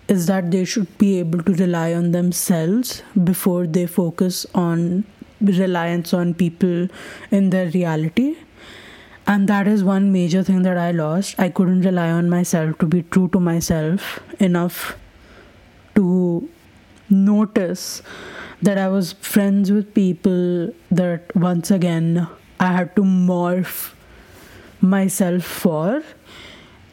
is 0.09 0.27
that 0.27 0.51
they 0.51 0.65
should 0.65 0.97
be 0.99 1.19
able 1.19 1.43
to 1.43 1.53
rely 1.55 1.93
on 1.95 2.13
themselves 2.13 3.03
before 3.25 3.67
they 3.67 3.87
focus 3.87 4.47
on 4.55 5.05
reliance 5.41 6.15
on 6.15 6.35
people 6.35 6.89
in 7.31 7.51
their 7.51 7.69
reality. 7.71 8.37
and 9.31 9.49
that 9.51 9.69
is 9.71 9.83
one 9.87 10.05
major 10.13 10.41
thing 10.49 10.63
that 10.65 10.79
I 10.79 10.91
lost. 10.93 11.39
I 11.45 11.49
couldn't 11.49 11.81
rely 11.83 12.11
on 12.11 12.29
myself 12.31 12.79
to 12.83 12.87
be 12.87 13.03
true 13.15 13.29
to 13.33 13.41
myself 13.41 14.21
enough 14.39 14.97
to 15.97 16.49
notice 17.11 18.03
that 18.63 18.79
I 18.79 18.87
was 18.89 19.13
friends 19.15 19.73
with 19.73 19.93
people 19.95 20.73
that 20.91 21.35
once 21.35 21.73
again 21.73 22.29
I 22.61 22.73
had 22.77 22.95
to 22.97 23.03
morph 23.03 23.96
myself 24.81 25.45
for. 25.45 26.03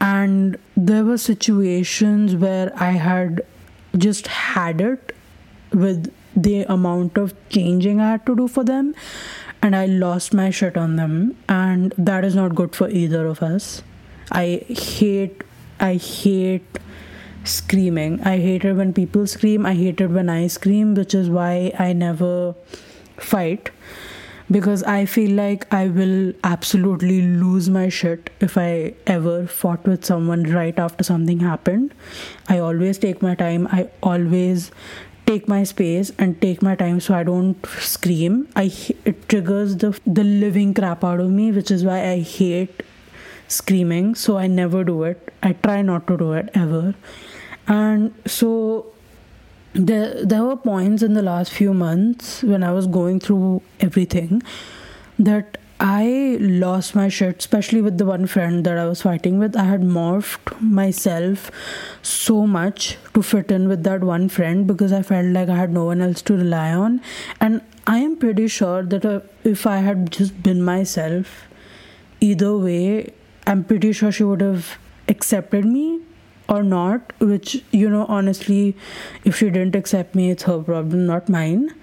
And 0.00 0.58
there 0.76 1.04
were 1.04 1.18
situations 1.18 2.34
where 2.34 2.72
I 2.76 2.90
had 2.92 3.42
just 3.96 4.26
had 4.26 4.80
it 4.80 5.14
with 5.72 6.12
the 6.36 6.62
amount 6.62 7.16
of 7.16 7.34
changing 7.48 8.00
I 8.00 8.10
had 8.12 8.26
to 8.26 8.36
do 8.36 8.48
for 8.48 8.64
them 8.64 8.94
and 9.64 9.74
I 9.74 9.86
lost 9.86 10.34
my 10.34 10.50
shit 10.50 10.76
on 10.76 10.96
them, 10.96 11.38
and 11.48 11.94
that 11.96 12.22
is 12.22 12.34
not 12.34 12.54
good 12.54 12.76
for 12.76 12.86
either 12.90 13.26
of 13.26 13.42
us. 13.42 13.82
I 14.30 14.62
hate, 14.68 15.42
I 15.80 15.94
hate 15.94 16.78
screaming. 17.44 18.20
I 18.22 18.36
hate 18.40 18.66
it 18.66 18.74
when 18.74 18.92
people 18.92 19.26
scream. 19.26 19.64
I 19.64 19.72
hate 19.72 20.02
it 20.02 20.08
when 20.08 20.28
I 20.28 20.48
scream, 20.48 20.94
which 20.94 21.14
is 21.14 21.30
why 21.30 21.72
I 21.78 21.94
never 21.94 22.54
fight 23.16 23.70
because 24.50 24.82
I 24.82 25.06
feel 25.06 25.30
like 25.30 25.72
I 25.72 25.88
will 25.88 26.32
absolutely 26.44 27.22
lose 27.22 27.70
my 27.70 27.88
shit 27.88 28.30
if 28.40 28.58
I 28.58 28.94
ever 29.06 29.46
fought 29.46 29.84
with 29.84 30.04
someone 30.04 30.42
right 30.44 30.78
after 30.78 31.02
something 31.02 31.40
happened. 31.40 31.94
I 32.48 32.58
always 32.58 32.98
take 32.98 33.22
my 33.22 33.34
time. 33.34 33.66
I 33.68 33.88
always 34.02 34.70
take 35.26 35.48
my 35.48 35.64
space 35.64 36.12
and 36.18 36.40
take 36.40 36.60
my 36.60 36.74
time 36.74 37.00
so 37.00 37.14
I 37.14 37.22
don't 37.22 37.66
scream. 37.66 38.48
I 38.54 38.70
it 39.04 39.28
triggers 39.28 39.76
the 39.76 39.98
the 40.06 40.24
living 40.24 40.74
crap 40.74 41.04
out 41.04 41.20
of 41.20 41.30
me, 41.30 41.50
which 41.50 41.70
is 41.70 41.84
why 41.84 42.00
I 42.10 42.18
hate 42.20 42.82
screaming. 43.48 44.14
So 44.14 44.36
I 44.36 44.46
never 44.46 44.84
do 44.84 45.02
it. 45.04 45.32
I 45.42 45.52
try 45.52 45.80
not 45.82 46.06
to 46.08 46.16
do 46.16 46.32
it 46.32 46.50
ever. 46.54 46.94
And 47.66 48.14
so 48.26 48.93
there 49.74 50.24
there 50.24 50.44
were 50.44 50.56
points 50.56 51.02
in 51.02 51.14
the 51.14 51.22
last 51.22 51.52
few 51.52 51.74
months 51.74 52.42
when 52.42 52.62
I 52.62 52.72
was 52.72 52.86
going 52.86 53.20
through 53.20 53.62
everything 53.80 54.42
that 55.18 55.58
I 55.80 56.38
lost 56.40 56.94
my 56.94 57.08
shit, 57.08 57.40
especially 57.40 57.82
with 57.82 57.98
the 57.98 58.06
one 58.06 58.26
friend 58.26 58.64
that 58.64 58.78
I 58.78 58.86
was 58.86 59.02
fighting 59.02 59.38
with. 59.38 59.56
I 59.56 59.64
had 59.64 59.82
morphed 59.82 60.60
myself 60.60 61.50
so 62.00 62.46
much 62.46 62.96
to 63.12 63.22
fit 63.22 63.50
in 63.50 63.68
with 63.68 63.82
that 63.82 64.02
one 64.02 64.28
friend 64.28 64.66
because 64.66 64.92
I 64.92 65.02
felt 65.02 65.26
like 65.26 65.48
I 65.48 65.56
had 65.56 65.72
no 65.72 65.84
one 65.84 66.00
else 66.00 66.22
to 66.22 66.36
rely 66.36 66.72
on. 66.72 67.00
And 67.40 67.60
I 67.86 67.98
am 67.98 68.16
pretty 68.16 68.46
sure 68.46 68.84
that 68.84 69.24
if 69.42 69.66
I 69.66 69.78
had 69.78 70.12
just 70.12 70.42
been 70.42 70.62
myself, 70.62 71.48
either 72.20 72.56
way, 72.56 73.12
I'm 73.46 73.64
pretty 73.64 73.92
sure 73.92 74.12
she 74.12 74.24
would 74.24 74.40
have 74.40 74.78
accepted 75.08 75.64
me 75.64 76.00
or 76.48 76.62
not. 76.62 77.12
Which, 77.20 77.62
you 77.70 77.88
know, 77.88 78.06
honestly, 78.08 78.76
if 79.24 79.36
she 79.36 79.46
didn't 79.46 79.74
accept 79.74 80.14
me, 80.14 80.30
it's 80.30 80.44
her 80.44 80.58
problem, 80.62 81.06
not 81.06 81.28
mine. 81.28 81.74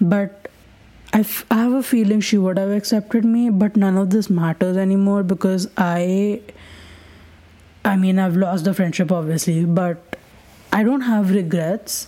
But 0.00 0.48
I, 1.12 1.20
f- 1.20 1.44
I 1.50 1.56
have 1.56 1.72
a 1.72 1.82
feeling 1.82 2.20
she 2.20 2.38
would 2.38 2.58
have 2.58 2.70
accepted 2.70 3.24
me, 3.24 3.50
but 3.50 3.76
none 3.76 3.96
of 3.98 4.10
this 4.10 4.30
matters 4.30 4.76
anymore 4.76 5.22
because 5.22 5.68
I. 5.76 6.40
I 7.84 7.96
mean, 7.96 8.18
I've 8.20 8.36
lost 8.36 8.64
the 8.64 8.74
friendship 8.74 9.10
obviously, 9.10 9.64
but 9.64 10.16
I 10.72 10.84
don't 10.84 11.00
have 11.00 11.30
regrets. 11.30 12.06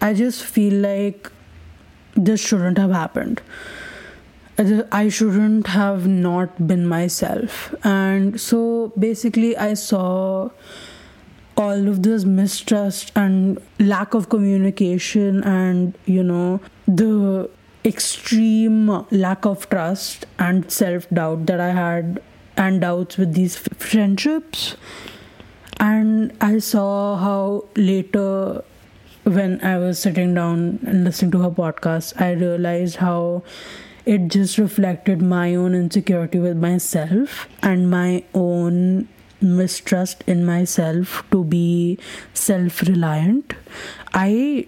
I 0.00 0.14
just 0.14 0.42
feel 0.42 0.74
like 0.74 1.30
this 2.14 2.40
shouldn't 2.40 2.76
have 2.78 2.90
happened. 2.90 3.40
I 4.58 5.08
shouldn't 5.10 5.66
have 5.68 6.06
not 6.06 6.66
been 6.66 6.86
myself. 6.86 7.74
And 7.84 8.40
so 8.40 8.92
basically, 8.98 9.56
I 9.56 9.74
saw 9.74 10.50
all 11.56 11.88
of 11.88 12.02
this 12.02 12.24
mistrust 12.24 13.12
and 13.16 13.60
lack 13.78 14.14
of 14.14 14.28
communication 14.28 15.42
and, 15.42 15.94
you 16.04 16.22
know, 16.22 16.60
the 16.86 17.48
extreme 17.84 19.06
lack 19.10 19.46
of 19.46 19.68
trust 19.68 20.26
and 20.38 20.70
self 20.70 21.08
doubt 21.10 21.46
that 21.46 21.60
I 21.60 21.70
had 21.70 22.20
and 22.56 22.80
doubts 22.80 23.16
with 23.16 23.34
these 23.34 23.56
friendships. 23.56 24.76
And 25.78 26.32
I 26.40 26.58
saw 26.58 27.16
how 27.16 27.66
later, 27.76 28.64
when 29.24 29.62
I 29.62 29.78
was 29.78 29.98
sitting 29.98 30.34
down 30.34 30.80
and 30.86 31.04
listening 31.04 31.30
to 31.32 31.40
her 31.40 31.50
podcast, 31.50 32.20
I 32.20 32.32
realized 32.32 32.96
how 32.96 33.42
it 34.06 34.28
just 34.28 34.56
reflected 34.56 35.20
my 35.20 35.54
own 35.54 35.74
insecurity 35.74 36.38
with 36.38 36.56
myself 36.56 37.48
and 37.62 37.90
my 37.90 38.24
own 38.34 39.08
mistrust 39.40 40.24
in 40.26 40.44
myself 40.44 41.24
to 41.30 41.44
be 41.44 41.98
self 42.34 42.82
reliant. 42.82 43.54
I 44.14 44.66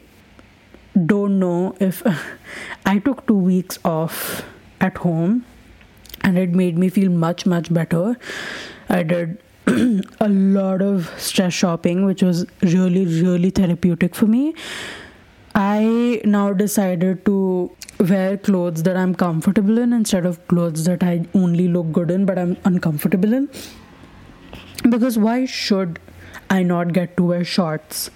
don't 1.07 1.39
know 1.39 1.77
if 1.81 2.03
I 2.87 2.99
took 2.99 3.27
two 3.27 3.35
weeks 3.35 3.79
off 3.85 4.45
at 4.81 4.99
home 4.99 5.45
and 6.23 6.39
it 6.39 6.51
made 6.51 6.79
me 6.79 6.89
feel 6.89 7.11
much, 7.11 7.47
much 7.47 7.73
better. 7.73 8.17
I 8.89 9.03
did 9.03 9.39
a 10.21 10.29
lot 10.29 10.83
of 10.83 11.13
stress 11.19 11.53
shopping, 11.53 12.05
which 12.05 12.23
was 12.23 12.47
really, 12.63 13.05
really 13.23 13.51
therapeutic 13.51 14.15
for 14.15 14.27
me. 14.27 14.55
I 15.55 16.21
now 16.25 16.53
decided 16.53 17.25
to 17.27 17.71
wear 17.99 18.37
clothes 18.37 18.83
that 18.85 18.97
I'm 18.97 19.15
comfortable 19.15 19.79
in 19.79 19.93
instead 19.93 20.25
of 20.25 20.47
clothes 20.49 20.85
that 20.85 21.03
I 21.03 21.27
only 21.35 21.69
look 21.69 21.91
good 21.91 22.11
in 22.11 22.27
but 22.27 22.39
I'm 22.39 22.57
uncomfortable 22.65 23.33
in. 23.33 23.49
Because 24.83 25.19
why 25.19 25.45
should 25.45 25.99
I 26.51 26.63
not 26.63 26.93
get 26.93 27.17
to 27.17 27.25
wear 27.25 27.45
shorts? 27.45 28.11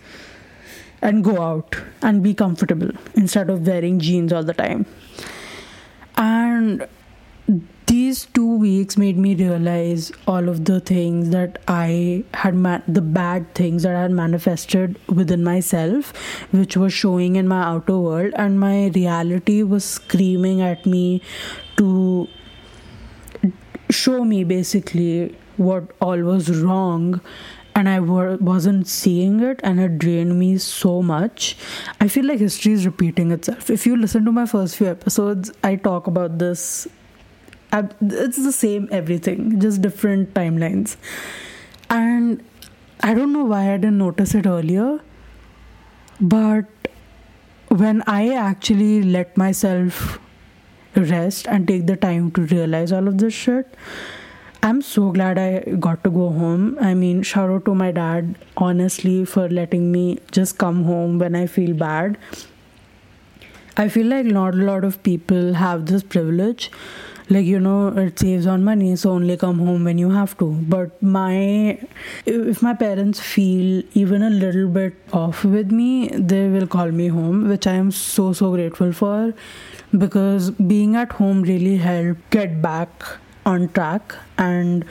and 1.02 1.24
go 1.24 1.42
out 1.42 1.76
and 2.00 2.22
be 2.22 2.32
comfortable 2.32 2.90
instead 3.14 3.50
of 3.50 3.66
wearing 3.66 3.98
jeans 3.98 4.32
all 4.32 4.44
the 4.44 4.54
time. 4.54 4.86
And 6.16 6.86
these 7.86 8.26
two 8.26 8.56
weeks 8.56 8.96
made 8.96 9.18
me 9.18 9.34
realize 9.34 10.12
all 10.26 10.48
of 10.48 10.64
the 10.64 10.78
things 10.80 11.30
that 11.30 11.60
I 11.66 12.24
had, 12.32 12.54
ma- 12.54 12.80
the 12.86 13.02
bad 13.02 13.54
things 13.54 13.82
that 13.82 13.96
I 13.96 14.02
had 14.02 14.12
manifested 14.12 14.98
within 15.08 15.42
myself, 15.42 16.12
which 16.52 16.76
was 16.76 16.92
showing 16.92 17.36
in 17.36 17.48
my 17.48 17.62
outer 17.62 17.98
world, 17.98 18.32
and 18.36 18.60
my 18.60 18.86
reality 18.94 19.62
was 19.62 19.84
screaming 19.84 20.62
at 20.62 20.86
me 20.86 21.20
to 21.76 22.28
show 23.90 24.24
me 24.24 24.44
basically 24.44 25.36
what 25.56 25.90
all 26.00 26.18
was 26.18 26.50
wrong 26.62 27.20
and 27.74 27.88
I 27.88 28.00
wasn't 28.00 28.86
seeing 28.86 29.40
it, 29.40 29.58
and 29.64 29.80
it 29.80 29.98
drained 29.98 30.38
me 30.38 30.58
so 30.58 31.02
much. 31.02 31.56
I 32.00 32.08
feel 32.08 32.26
like 32.26 32.38
history 32.38 32.72
is 32.72 32.84
repeating 32.84 33.30
itself. 33.30 33.70
If 33.70 33.86
you 33.86 33.96
listen 33.96 34.26
to 34.26 34.32
my 34.32 34.44
first 34.44 34.76
few 34.76 34.88
episodes, 34.88 35.50
I 35.64 35.76
talk 35.76 36.06
about 36.06 36.38
this. 36.38 36.86
It's 37.72 38.36
the 38.36 38.52
same 38.52 38.88
everything, 38.92 39.58
just 39.58 39.80
different 39.80 40.34
timelines. 40.34 40.96
And 41.88 42.44
I 43.00 43.14
don't 43.14 43.32
know 43.32 43.44
why 43.44 43.72
I 43.72 43.78
didn't 43.78 43.96
notice 43.98 44.34
it 44.34 44.46
earlier, 44.46 45.00
but 46.20 46.66
when 47.68 48.02
I 48.06 48.34
actually 48.34 49.02
let 49.02 49.38
myself 49.38 50.18
rest 50.94 51.48
and 51.48 51.66
take 51.66 51.86
the 51.86 51.96
time 51.96 52.32
to 52.32 52.42
realize 52.42 52.92
all 52.92 53.08
of 53.08 53.16
this 53.16 53.32
shit, 53.32 53.74
I'm 54.64 54.80
so 54.80 55.10
glad 55.10 55.38
I 55.38 55.60
got 55.84 56.04
to 56.04 56.10
go 56.10 56.30
home. 56.30 56.78
I 56.80 56.94
mean, 56.94 57.22
shout 57.22 57.50
out 57.50 57.64
to 57.64 57.74
my 57.74 57.90
dad, 57.90 58.36
honestly, 58.56 59.24
for 59.24 59.48
letting 59.48 59.90
me 59.90 60.20
just 60.30 60.56
come 60.56 60.84
home 60.84 61.18
when 61.18 61.34
I 61.34 61.46
feel 61.48 61.74
bad. 61.74 62.16
I 63.76 63.88
feel 63.88 64.06
like 64.06 64.26
not 64.26 64.54
a 64.54 64.58
lot 64.58 64.84
of 64.84 65.02
people 65.02 65.54
have 65.54 65.86
this 65.86 66.04
privilege. 66.04 66.70
Like, 67.28 67.44
you 67.44 67.58
know, 67.58 67.88
it 67.88 68.18
saves 68.18 68.46
on 68.46 68.62
money, 68.62 68.94
so 68.94 69.10
only 69.10 69.36
come 69.36 69.58
home 69.58 69.82
when 69.84 69.98
you 69.98 70.10
have 70.10 70.38
to. 70.38 70.52
But 70.74 71.02
my, 71.02 71.78
if 72.24 72.62
my 72.62 72.74
parents 72.74 73.18
feel 73.18 73.82
even 73.94 74.22
a 74.22 74.30
little 74.30 74.68
bit 74.68 74.94
off 75.12 75.44
with 75.44 75.72
me, 75.72 76.08
they 76.08 76.48
will 76.48 76.68
call 76.68 76.92
me 76.92 77.08
home, 77.08 77.48
which 77.48 77.66
I 77.66 77.72
am 77.72 77.90
so, 77.90 78.32
so 78.32 78.52
grateful 78.52 78.92
for 78.92 79.34
because 79.96 80.50
being 80.52 80.94
at 80.94 81.12
home 81.12 81.42
really 81.42 81.78
helped 81.78 82.30
get 82.30 82.62
back 82.62 83.04
on 83.44 83.68
track 83.70 84.14
and 84.38 84.84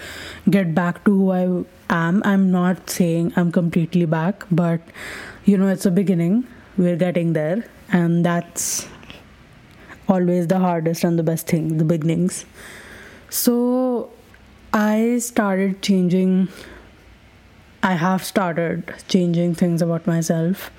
get 0.49 0.73
back 0.75 1.03
to 1.05 1.11
who 1.11 1.31
I 1.31 1.65
am. 1.89 2.21
I'm 2.25 2.51
not 2.51 2.89
saying 2.89 3.33
I'm 3.35 3.51
completely 3.51 4.05
back, 4.05 4.45
but 4.51 4.81
you 5.45 5.57
know, 5.57 5.67
it's 5.67 5.85
a 5.85 5.91
beginning. 5.91 6.47
We're 6.77 6.95
getting 6.95 7.33
there, 7.33 7.65
and 7.91 8.25
that's 8.25 8.87
always 10.07 10.47
the 10.47 10.59
hardest 10.59 11.03
and 11.03 11.17
the 11.17 11.23
best 11.23 11.47
thing 11.47 11.77
the 11.77 11.83
beginnings. 11.85 12.45
So, 13.29 14.11
I 14.73 15.17
started 15.19 15.81
changing. 15.81 16.47
I 17.83 17.93
have 17.93 18.23
started 18.23 18.93
changing 19.07 19.55
things 19.55 19.81
about 19.81 20.05
myself. 20.07 20.71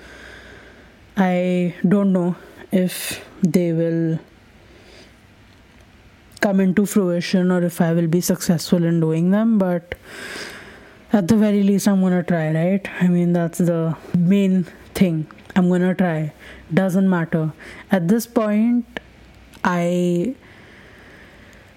I 1.15 1.75
don't 1.87 2.11
know 2.13 2.35
if 2.71 3.23
they 3.43 3.71
will 3.71 4.19
come 6.43 6.59
into 6.59 6.85
fruition 6.85 7.51
or 7.51 7.63
if 7.63 7.79
I 7.79 7.93
will 7.93 8.07
be 8.07 8.19
successful 8.19 8.83
in 8.83 8.99
doing 8.99 9.31
them, 9.31 9.57
but 9.57 9.95
at 11.13 11.27
the 11.27 11.37
very 11.37 11.63
least, 11.63 11.87
I'm 11.87 12.01
gonna 12.01 12.23
try, 12.23 12.51
right? 12.51 12.87
I 12.99 13.07
mean, 13.07 13.33
that's 13.33 13.59
the 13.59 13.95
main 14.17 14.63
thing. 14.93 15.27
I'm 15.55 15.69
gonna 15.69 15.93
try. 15.95 16.33
Doesn't 16.73 17.09
matter. 17.09 17.53
At 17.91 18.07
this 18.07 18.25
point, 18.25 18.99
I. 19.63 20.35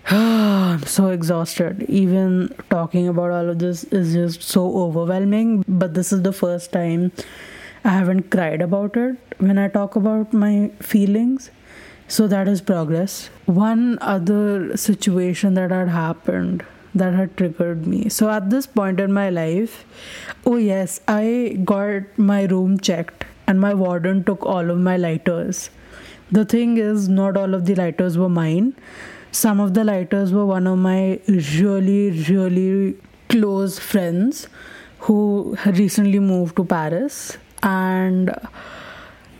I'm 0.11 0.83
so 0.85 1.09
exhausted. 1.11 1.85
Even 1.89 2.55
talking 2.71 3.09
about 3.09 3.31
all 3.31 3.51
of 3.51 3.59
this 3.59 3.85
is 3.85 4.15
just 4.15 4.43
so 4.43 4.65
overwhelming. 4.85 5.65
But 5.69 5.95
this 5.95 6.13
is 6.13 6.23
the 6.23 6.33
first 6.33 6.73
time 6.73 7.13
I 7.85 7.91
haven't 7.91 8.31
cried 8.31 8.63
about 8.63 8.97
it 8.97 9.17
when 9.39 9.59
I 9.59 9.69
talk 9.69 9.97
about 9.97 10.33
my 10.33 10.71
feelings. 10.81 11.51
So 12.09 12.27
that 12.29 12.49
is 12.49 12.61
progress. 12.61 13.31
One 13.47 13.99
other 14.01 14.77
situation 14.77 15.55
that 15.55 15.71
had 15.71 15.89
happened 15.89 16.65
that 16.95 17.15
had 17.15 17.37
triggered 17.37 17.87
me. 17.87 18.09
So 18.09 18.31
at 18.31 18.49
this 18.51 18.67
point 18.67 19.01
in 19.01 19.13
my 19.13 19.29
life, 19.29 19.85
oh 20.47 20.57
yes, 20.57 21.01
I 21.09 21.59
got 21.65 22.19
my 22.19 22.45
room 22.45 22.79
checked 22.79 23.25
and 23.47 23.61
my 23.61 23.75
warden 23.75 24.25
took 24.25 24.47
all 24.47 24.71
of 24.71 24.79
my 24.79 24.97
lighters. 24.97 25.71
The 26.31 26.45
thing 26.45 26.79
is, 26.79 27.09
not 27.09 27.37
all 27.37 27.55
of 27.55 27.67
the 27.67 27.75
lighters 27.75 28.17
were 28.19 28.29
mine. 28.29 28.75
Some 29.31 29.61
of 29.61 29.75
the 29.75 29.85
lighters 29.85 30.33
were 30.33 30.47
one 30.47 30.67
of 30.67 30.79
my 30.79 31.21
really, 31.29 32.11
really 32.29 32.97
close 33.29 33.79
friends 33.79 34.49
who 35.01 35.57
recently 35.67 36.19
moved 36.19 36.57
to 36.57 36.65
Paris. 36.65 37.37
And 37.63 38.35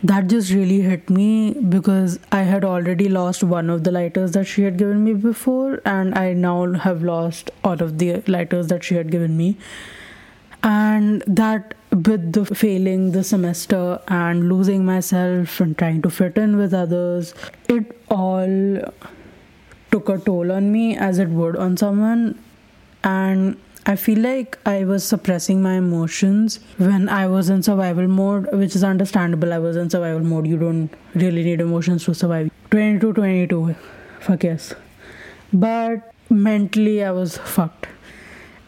that 0.03 0.27
just 0.27 0.51
really 0.51 0.81
hit 0.81 1.09
me 1.09 1.53
because 1.53 2.19
I 2.31 2.43
had 2.43 2.63
already 2.63 3.09
lost 3.09 3.43
one 3.43 3.69
of 3.69 3.83
the 3.83 3.91
lighters 3.91 4.31
that 4.33 4.45
she 4.45 4.63
had 4.63 4.77
given 4.77 5.03
me 5.03 5.13
before, 5.13 5.81
and 5.85 6.17
I 6.17 6.33
now 6.33 6.73
have 6.73 7.03
lost 7.03 7.49
all 7.63 7.81
of 7.81 7.97
the 7.97 8.21
lighters 8.27 8.67
that 8.67 8.83
she 8.83 8.95
had 8.95 9.11
given 9.11 9.35
me. 9.35 9.57
And 10.63 11.23
that, 11.27 11.73
with 11.91 12.33
the 12.33 12.45
failing 12.45 13.11
the 13.11 13.23
semester 13.23 13.99
and 14.07 14.49
losing 14.49 14.85
myself 14.85 15.59
and 15.59 15.77
trying 15.77 16.01
to 16.01 16.09
fit 16.09 16.37
in 16.37 16.57
with 16.57 16.73
others, 16.73 17.33
it 17.67 17.99
all 18.09 18.81
took 19.91 20.09
a 20.09 20.17
toll 20.17 20.51
on 20.51 20.71
me 20.71 20.95
as 20.97 21.17
it 21.17 21.29
would 21.29 21.55
on 21.55 21.77
someone. 21.77 22.37
And 23.03 23.57
I 23.89 23.95
feel 23.95 24.19
like 24.19 24.57
I 24.65 24.83
was 24.83 25.05
suppressing 25.05 25.61
my 25.61 25.75
emotions 25.75 26.59
when 26.77 27.07
I 27.07 27.25
was 27.27 27.49
in 27.49 27.63
survival 27.63 28.09
mode, 28.09 28.51
which 28.51 28.75
is 28.75 28.83
understandable. 28.83 29.53
I 29.53 29.59
was 29.59 29.77
in 29.77 29.89
survival 29.89 30.25
mode. 30.25 30.45
You 30.45 30.57
don't 30.57 30.89
really 31.15 31.41
need 31.41 31.61
emotions 31.61 32.03
to 32.03 32.13
survive. 32.13 32.51
22, 32.71 33.13
22. 33.13 33.75
Fuck 34.19 34.43
yes. 34.43 34.73
But 35.53 36.13
mentally, 36.29 37.01
I 37.01 37.11
was 37.11 37.37
fucked. 37.37 37.87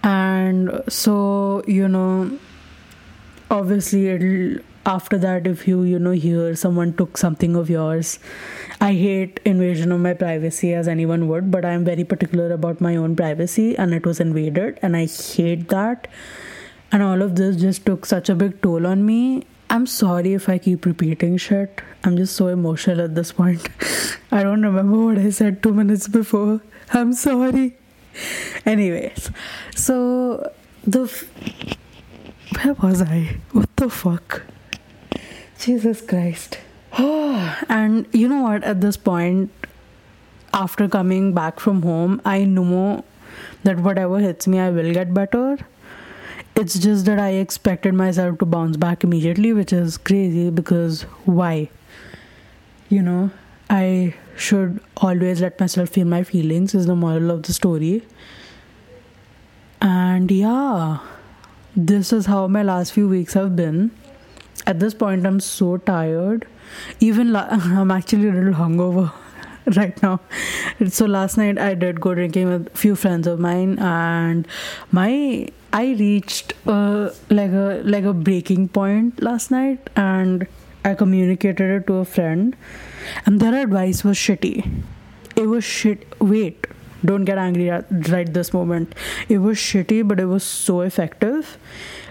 And 0.04 0.82
so, 0.88 1.64
you 1.68 1.90
know, 1.90 2.40
obviously, 3.52 4.08
it'll 4.08 4.64
after 4.86 5.18
that 5.18 5.46
if 5.46 5.68
you 5.68 5.84
you 5.84 6.00
know 6.00 6.12
hear 6.12 6.56
someone 6.56 6.94
took 6.94 7.18
something 7.18 7.56
of 7.56 7.70
yours 7.70 8.18
i 8.82 8.94
hate 8.94 9.40
invasion 9.46 9.92
of 9.92 10.00
my 10.00 10.14
privacy 10.14 10.74
as 10.74 10.88
anyone 10.88 11.28
would 11.28 11.52
but 11.52 11.66
i'm 11.66 11.84
very 11.84 12.04
particular 12.04 12.52
about 12.54 12.80
my 12.80 12.96
own 12.96 13.16
privacy 13.16 13.78
and 13.78 13.94
it 13.94 14.06
was 14.06 14.20
invaded 14.20 14.80
and 14.82 14.96
i 14.96 15.06
hate 15.06 15.68
that. 15.70 16.08
And 16.92 17.04
all 17.04 17.22
of 17.22 17.36
this 17.36 17.56
just 17.58 17.86
took 17.86 18.06
such 18.06 18.30
a 18.30 18.36
big 18.36 18.62
toll 18.64 18.88
on 18.88 19.06
me. 19.06 19.44
I'm 19.70 19.86
sorry 19.86 20.34
if 20.34 20.50
i 20.50 20.58
keep 20.58 20.86
repeating 20.86 21.38
shit. 21.38 21.82
I'm 22.04 22.18
just 22.18 22.36
so 22.36 22.48
emotional 22.48 23.02
at 23.02 23.14
this 23.14 23.32
point. 23.32 23.68
I 24.32 24.42
don't 24.42 24.64
remember 24.64 24.98
what 25.06 25.20
i 25.20 25.30
said 25.30 25.62
2 25.62 25.74
minutes 25.74 26.08
before. 26.08 26.62
I'm 26.92 27.14
sorry. 27.14 27.78
Anyways 28.66 29.30
so 29.76 30.52
the 30.84 31.04
f- 31.04 31.26
where 32.64 32.74
was 32.74 33.04
i? 33.04 33.38
What 33.52 33.76
the 33.76 33.90
fuck 33.90 34.42
Jesus 35.60 36.00
Christ. 36.02 36.58
Oh, 36.98 37.58
and 37.68 38.08
you 38.14 38.30
know 38.30 38.44
what? 38.44 38.64
At 38.64 38.80
this 38.80 38.96
point, 38.96 39.52
after 40.54 40.88
coming 40.88 41.34
back 41.34 41.60
from 41.60 41.82
home, 41.82 42.22
I 42.24 42.46
know 42.46 43.04
that 43.64 43.80
whatever 43.80 44.20
hits 44.20 44.48
me, 44.48 44.60
I 44.60 44.70
will 44.70 44.94
get 44.94 45.14
better. 45.14 45.58
It's 46.56 46.80
just 46.80 47.06
that 47.06 47.20
I 47.20 47.32
expected 47.32 47.94
myself 47.94 48.40
to 48.40 48.46
bounce 48.46 48.78
back 48.78 49.04
immediately, 49.04 49.52
which 49.52 49.74
is 49.74 49.98
crazy 49.98 50.50
because 50.50 51.02
why? 51.26 51.70
You 52.88 53.02
know, 53.02 53.32
I 53.70 54.16
should 54.38 54.80
always 54.96 55.42
let 55.42 55.60
myself 55.60 55.90
feel 55.90 56.06
my 56.08 56.24
feelings, 56.24 56.74
is 56.74 56.86
the 56.86 56.96
moral 56.96 57.32
of 57.32 57.44
the 57.44 57.54
story. 57.54 58.04
And 59.82 60.32
yeah, 60.32 61.00
this 61.76 62.14
is 62.14 62.28
how 62.28 62.48
my 62.48 62.64
last 62.64 62.94
few 62.94 63.10
weeks 63.10 63.34
have 63.34 63.58
been 63.58 63.92
at 64.74 64.80
this 64.80 64.94
point 64.94 65.26
i'm 65.26 65.40
so 65.40 65.78
tired. 65.78 66.48
Even 67.00 67.34
la- 67.34 67.48
i'm 67.80 67.92
actually 67.92 68.30
a 68.30 68.34
little 68.34 68.54
hungover 68.54 69.12
right 69.78 70.02
now. 70.04 70.20
So 70.98 71.06
last 71.06 71.38
night 71.38 71.58
i 71.68 71.74
did 71.86 72.02
go 72.02 72.14
drinking 72.20 72.48
with 72.52 72.68
a 72.68 72.78
few 72.78 72.96
friends 72.96 73.28
of 73.28 73.40
mine 73.40 73.78
and 73.80 74.48
my 74.92 75.12
i 75.74 75.84
reached 76.04 76.54
like 76.66 77.52
a 77.64 77.82
like 77.96 78.04
a 78.04 78.14
breaking 78.30 78.68
point 78.78 79.22
last 79.22 79.52
night 79.52 79.90
and 79.96 80.48
i 80.86 80.94
communicated 81.02 81.76
it 81.78 81.86
to 81.88 81.98
a 82.04 82.06
friend 82.06 82.56
and 83.26 83.40
their 83.40 83.56
advice 83.64 84.04
was 84.04 84.18
shitty. 84.18 84.56
It 85.36 85.48
was 85.48 85.64
shit 85.64 86.06
wait 86.20 86.68
don't 87.06 87.24
get 87.26 87.38
angry 87.38 87.70
at 87.70 87.86
right 88.10 88.32
this 88.34 88.54
moment. 88.54 88.94
It 89.30 89.38
was 89.40 89.58
shitty 89.58 90.08
but 90.08 90.20
it 90.20 90.26
was 90.26 90.44
so 90.44 90.82
effective. 90.82 91.58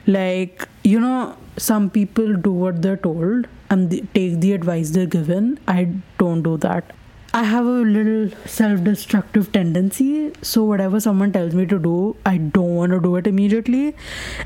Like 0.07 0.66
you 0.88 1.01
know 1.01 1.37
some 1.57 1.90
people 1.90 2.35
do 2.46 2.53
what 2.53 2.83
they're 2.83 3.03
told 3.09 3.48
and 3.70 3.90
they 3.90 4.01
take 4.14 4.40
the 4.40 4.53
advice 4.53 4.90
they're 4.90 5.07
given. 5.07 5.59
I 5.68 5.92
don't 6.18 6.42
do 6.42 6.57
that. 6.59 6.94
I 7.35 7.42
have 7.42 7.66
a 7.66 7.81
little 7.96 8.31
self 8.46 8.83
destructive 8.85 9.53
tendency. 9.53 10.33
So, 10.40 10.64
whatever 10.64 10.98
someone 10.98 11.33
tells 11.33 11.55
me 11.55 11.66
to 11.66 11.79
do, 11.79 12.16
I 12.24 12.38
don't 12.38 12.74
want 12.74 12.92
to 12.92 13.01
do 13.01 13.16
it 13.16 13.27
immediately. 13.27 13.94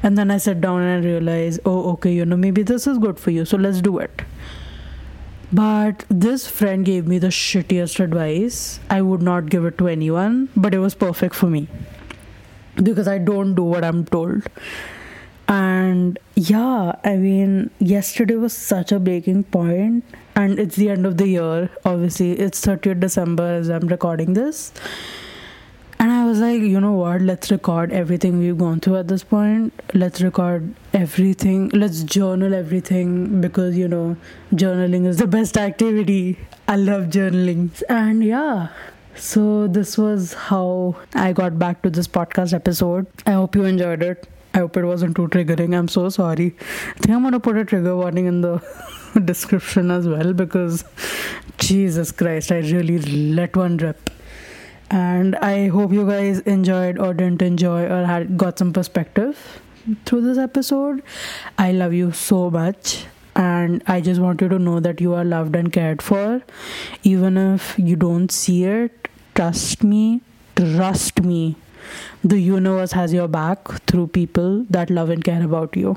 And 0.02 0.18
then 0.18 0.32
I 0.32 0.38
sit 0.38 0.60
down 0.60 0.82
and 0.82 1.04
I 1.04 1.08
realize, 1.08 1.60
oh, 1.64 1.92
okay, 1.92 2.12
you 2.12 2.24
know, 2.24 2.36
maybe 2.36 2.64
this 2.64 2.88
is 2.88 2.98
good 2.98 3.20
for 3.20 3.30
you. 3.30 3.44
So, 3.44 3.56
let's 3.56 3.80
do 3.80 3.98
it. 3.98 4.22
But 5.52 6.04
this 6.08 6.48
friend 6.48 6.84
gave 6.84 7.06
me 7.06 7.18
the 7.18 7.28
shittiest 7.28 8.00
advice. 8.00 8.80
I 8.90 9.00
would 9.02 9.22
not 9.22 9.48
give 9.48 9.64
it 9.64 9.78
to 9.78 9.86
anyone, 9.86 10.48
but 10.56 10.74
it 10.74 10.78
was 10.78 10.94
perfect 10.94 11.36
for 11.36 11.46
me 11.46 11.68
because 12.82 13.06
I 13.06 13.18
don't 13.18 13.54
do 13.54 13.62
what 13.62 13.84
I'm 13.84 14.04
told 14.06 14.48
and 15.52 16.18
yeah 16.34 16.92
i 17.04 17.14
mean 17.22 17.54
yesterday 17.78 18.36
was 18.42 18.52
such 18.52 18.92
a 18.92 18.98
breaking 18.98 19.44
point. 19.44 20.04
And 20.34 20.58
it's 20.58 20.76
the 20.76 20.88
end 20.88 21.04
of 21.04 21.18
the 21.18 21.26
year 21.28 21.70
obviously. 21.84 22.32
It's 22.44 22.60
30th 22.66 23.00
december 23.00 23.48
as 23.56 23.68
i'm 23.68 23.88
recording 23.88 24.32
this. 24.32 24.72
And 25.98 26.10
i 26.10 26.24
was 26.24 26.40
like 26.40 26.62
you 26.62 26.80
know 26.80 26.92
what? 26.92 27.20
Let's 27.20 27.50
record 27.50 27.92
everything 27.92 28.38
we've 28.38 28.56
gone 28.56 28.80
through 28.80 28.96
at 29.00 29.08
this 29.08 29.24
point. 29.24 29.84
Let's 29.92 30.22
record 30.22 30.74
everything. 30.94 31.68
Let's 31.84 32.02
journal 32.02 32.54
everything 32.54 33.40
because 33.42 33.76
you 33.76 33.88
know 33.88 34.16
journaling 34.54 35.06
is 35.06 35.18
the 35.18 35.26
best 35.26 35.58
activity. 35.58 36.38
I 36.66 36.76
love 36.76 37.08
journaling. 37.18 37.82
And 37.90 38.24
yeah 38.24 38.68
so 39.14 39.66
this 39.68 39.98
was 39.98 40.32
how 40.42 40.96
i 41.22 41.32
got 41.38 41.58
back 41.58 41.82
to 41.82 41.90
this 41.90 42.08
podcast 42.08 42.54
episode. 42.54 43.06
I 43.26 43.32
hope 43.32 43.54
you 43.54 43.64
enjoyed 43.64 44.02
it 44.02 44.28
I 44.54 44.58
hope 44.58 44.76
it 44.76 44.84
wasn't 44.84 45.16
too 45.16 45.28
triggering. 45.28 45.76
I'm 45.76 45.88
so 45.88 46.08
sorry. 46.08 46.54
I 46.88 46.98
think 46.98 47.10
I'm 47.10 47.22
gonna 47.22 47.40
put 47.40 47.56
a 47.56 47.64
trigger 47.64 47.96
warning 47.96 48.26
in 48.26 48.42
the 48.42 48.62
description 49.24 49.90
as 49.90 50.06
well 50.06 50.32
because 50.32 50.84
Jesus 51.58 52.12
Christ, 52.12 52.52
I 52.52 52.58
really 52.58 52.98
let 53.32 53.56
one 53.56 53.76
rip. 53.78 54.10
And 54.90 55.36
I 55.36 55.68
hope 55.68 55.92
you 55.92 56.06
guys 56.06 56.40
enjoyed 56.40 56.98
or 56.98 57.14
didn't 57.14 57.40
enjoy 57.40 57.84
or 57.84 58.04
had 58.04 58.36
got 58.36 58.58
some 58.58 58.74
perspective 58.74 59.62
through 60.04 60.20
this 60.20 60.36
episode. 60.36 61.02
I 61.56 61.72
love 61.72 61.94
you 61.94 62.12
so 62.12 62.50
much 62.50 63.06
and 63.34 63.82
I 63.86 64.00
just 64.02 64.20
want 64.20 64.42
you 64.42 64.48
to 64.48 64.58
know 64.58 64.80
that 64.80 65.00
you 65.00 65.14
are 65.14 65.24
loved 65.24 65.56
and 65.56 65.72
cared 65.72 66.02
for. 66.02 66.42
Even 67.02 67.38
if 67.38 67.78
you 67.78 67.96
don't 67.96 68.30
see 68.30 68.64
it, 68.64 69.08
trust 69.34 69.82
me, 69.82 70.20
trust 70.56 71.22
me 71.22 71.56
the 72.24 72.38
universe 72.38 72.92
has 72.92 73.12
your 73.12 73.28
back 73.28 73.68
through 73.86 74.06
people 74.08 74.64
that 74.70 74.90
love 74.90 75.10
and 75.10 75.24
care 75.24 75.42
about 75.42 75.76
you. 75.76 75.96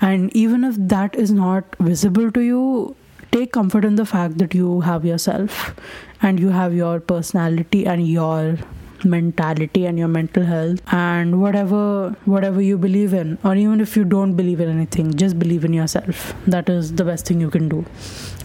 And 0.00 0.34
even 0.36 0.64
if 0.64 0.76
that 0.78 1.14
is 1.14 1.30
not 1.30 1.64
visible 1.78 2.30
to 2.32 2.40
you, 2.40 2.96
take 3.30 3.52
comfort 3.52 3.84
in 3.84 3.96
the 3.96 4.06
fact 4.06 4.38
that 4.38 4.54
you 4.54 4.80
have 4.80 5.04
yourself 5.04 5.74
and 6.22 6.38
you 6.38 6.50
have 6.50 6.74
your 6.74 7.00
personality 7.00 7.86
and 7.86 8.06
your 8.06 8.58
mentality 9.04 9.84
and 9.86 9.98
your 9.98 10.08
mental 10.08 10.44
health 10.44 10.80
and 10.92 11.40
whatever 11.40 12.10
whatever 12.24 12.62
you 12.62 12.78
believe 12.78 13.12
in. 13.12 13.38
Or 13.44 13.54
even 13.54 13.80
if 13.80 13.96
you 13.96 14.04
don't 14.04 14.34
believe 14.34 14.60
in 14.60 14.68
anything 14.68 15.14
just 15.14 15.38
believe 15.38 15.64
in 15.64 15.72
yourself. 15.72 16.34
That 16.46 16.68
is 16.68 16.94
the 16.94 17.04
best 17.04 17.26
thing 17.26 17.40
you 17.40 17.50
can 17.50 17.68
do. 17.68 17.84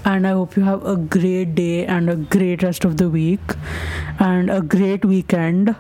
And 0.06 0.26
i 0.28 0.32
hope 0.32 0.56
you 0.56 0.64
have 0.64 0.86
a 0.86 0.96
great 0.96 1.56
day 1.56 1.86
and 1.86 2.10
a 2.10 2.16
great 2.16 2.64
rest 2.64 2.86
of 2.86 2.98
the 2.98 3.10
week 3.10 3.56
and 4.20 4.50
a 4.50 4.62
great 4.62 5.06
weekend 5.06 5.76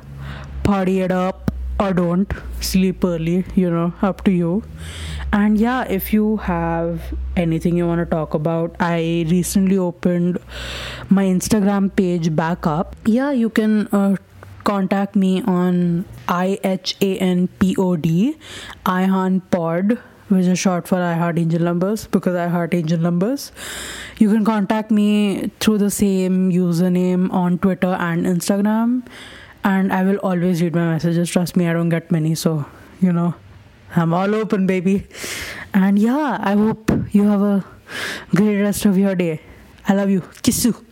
party 0.70 1.00
it 1.02 1.12
up 1.12 1.52
or 1.80 1.94
don't 2.00 2.34
sleep 2.70 3.04
early 3.10 3.38
you 3.56 3.70
know 3.76 3.94
up 4.02 4.24
to 4.26 4.32
you. 4.32 4.64
And 5.32 5.58
yeah 5.60 5.84
if 5.98 6.12
you 6.14 6.38
have 6.38 7.14
anything 7.36 7.78
you 7.78 7.88
want 7.88 8.00
to 8.04 8.06
talk 8.14 8.34
about 8.34 8.76
i 8.80 9.26
recently 9.30 9.78
opened 9.78 10.40
my 11.10 11.26
instagram 11.26 11.96
page 11.96 12.36
back 12.36 12.68
up. 12.68 12.96
Yeah 13.06 13.32
you 13.32 13.50
can 13.50 13.88
uh, 13.88 14.16
contact 14.64 15.16
me 15.16 15.42
on 15.44 16.06
i-h-a-n-p-o-d 16.28 18.16
ihan 18.86 19.42
pod 19.56 19.98
which 20.30 20.46
is 20.46 20.60
short 20.60 20.88
for 20.88 21.02
I 21.02 21.14
Heart 21.16 21.40
Angel 21.40 21.62
Numbers 21.68 22.06
because 22.08 22.36
I 22.36 22.48
Heart 22.48 22.76
Angel 22.76 23.00
Numbers. 23.00 23.52
You 24.20 24.30
can 24.32 24.46
contact 24.46 24.92
me 24.92 25.52
through 25.60 25.80
the 25.80 25.90
same 25.90 26.52
username 26.52 27.34
on 27.34 27.58
Twitter 27.58 27.96
and 28.08 28.28
Instagram, 28.28 29.08
and 29.63 29.91
I 29.91 30.04
will 30.04 30.17
always 30.17 30.62
read 30.62 30.76
my 30.76 30.93
messages. 30.93 31.30
Trust 31.30 31.56
me, 31.56 31.67
I 31.67 31.74
don't 31.74 31.89
get 31.89 32.12
many, 32.12 32.36
so 32.36 32.65
you 33.02 33.12
know, 33.13 33.36
I'm 33.95 34.13
all 34.13 34.34
open, 34.36 34.67
baby. 34.67 35.08
And 35.74 36.00
yeah, 36.00 36.38
I 36.41 36.54
hope 36.54 36.91
you 37.12 37.24
have 37.24 37.41
a 37.41 37.65
great 38.36 38.62
rest 38.62 38.86
of 38.86 38.98
your 38.98 39.15
day. 39.15 39.41
I 39.88 39.93
love 39.93 40.10
you. 40.10 40.22
Kiss 40.41 40.65
you. 40.65 40.88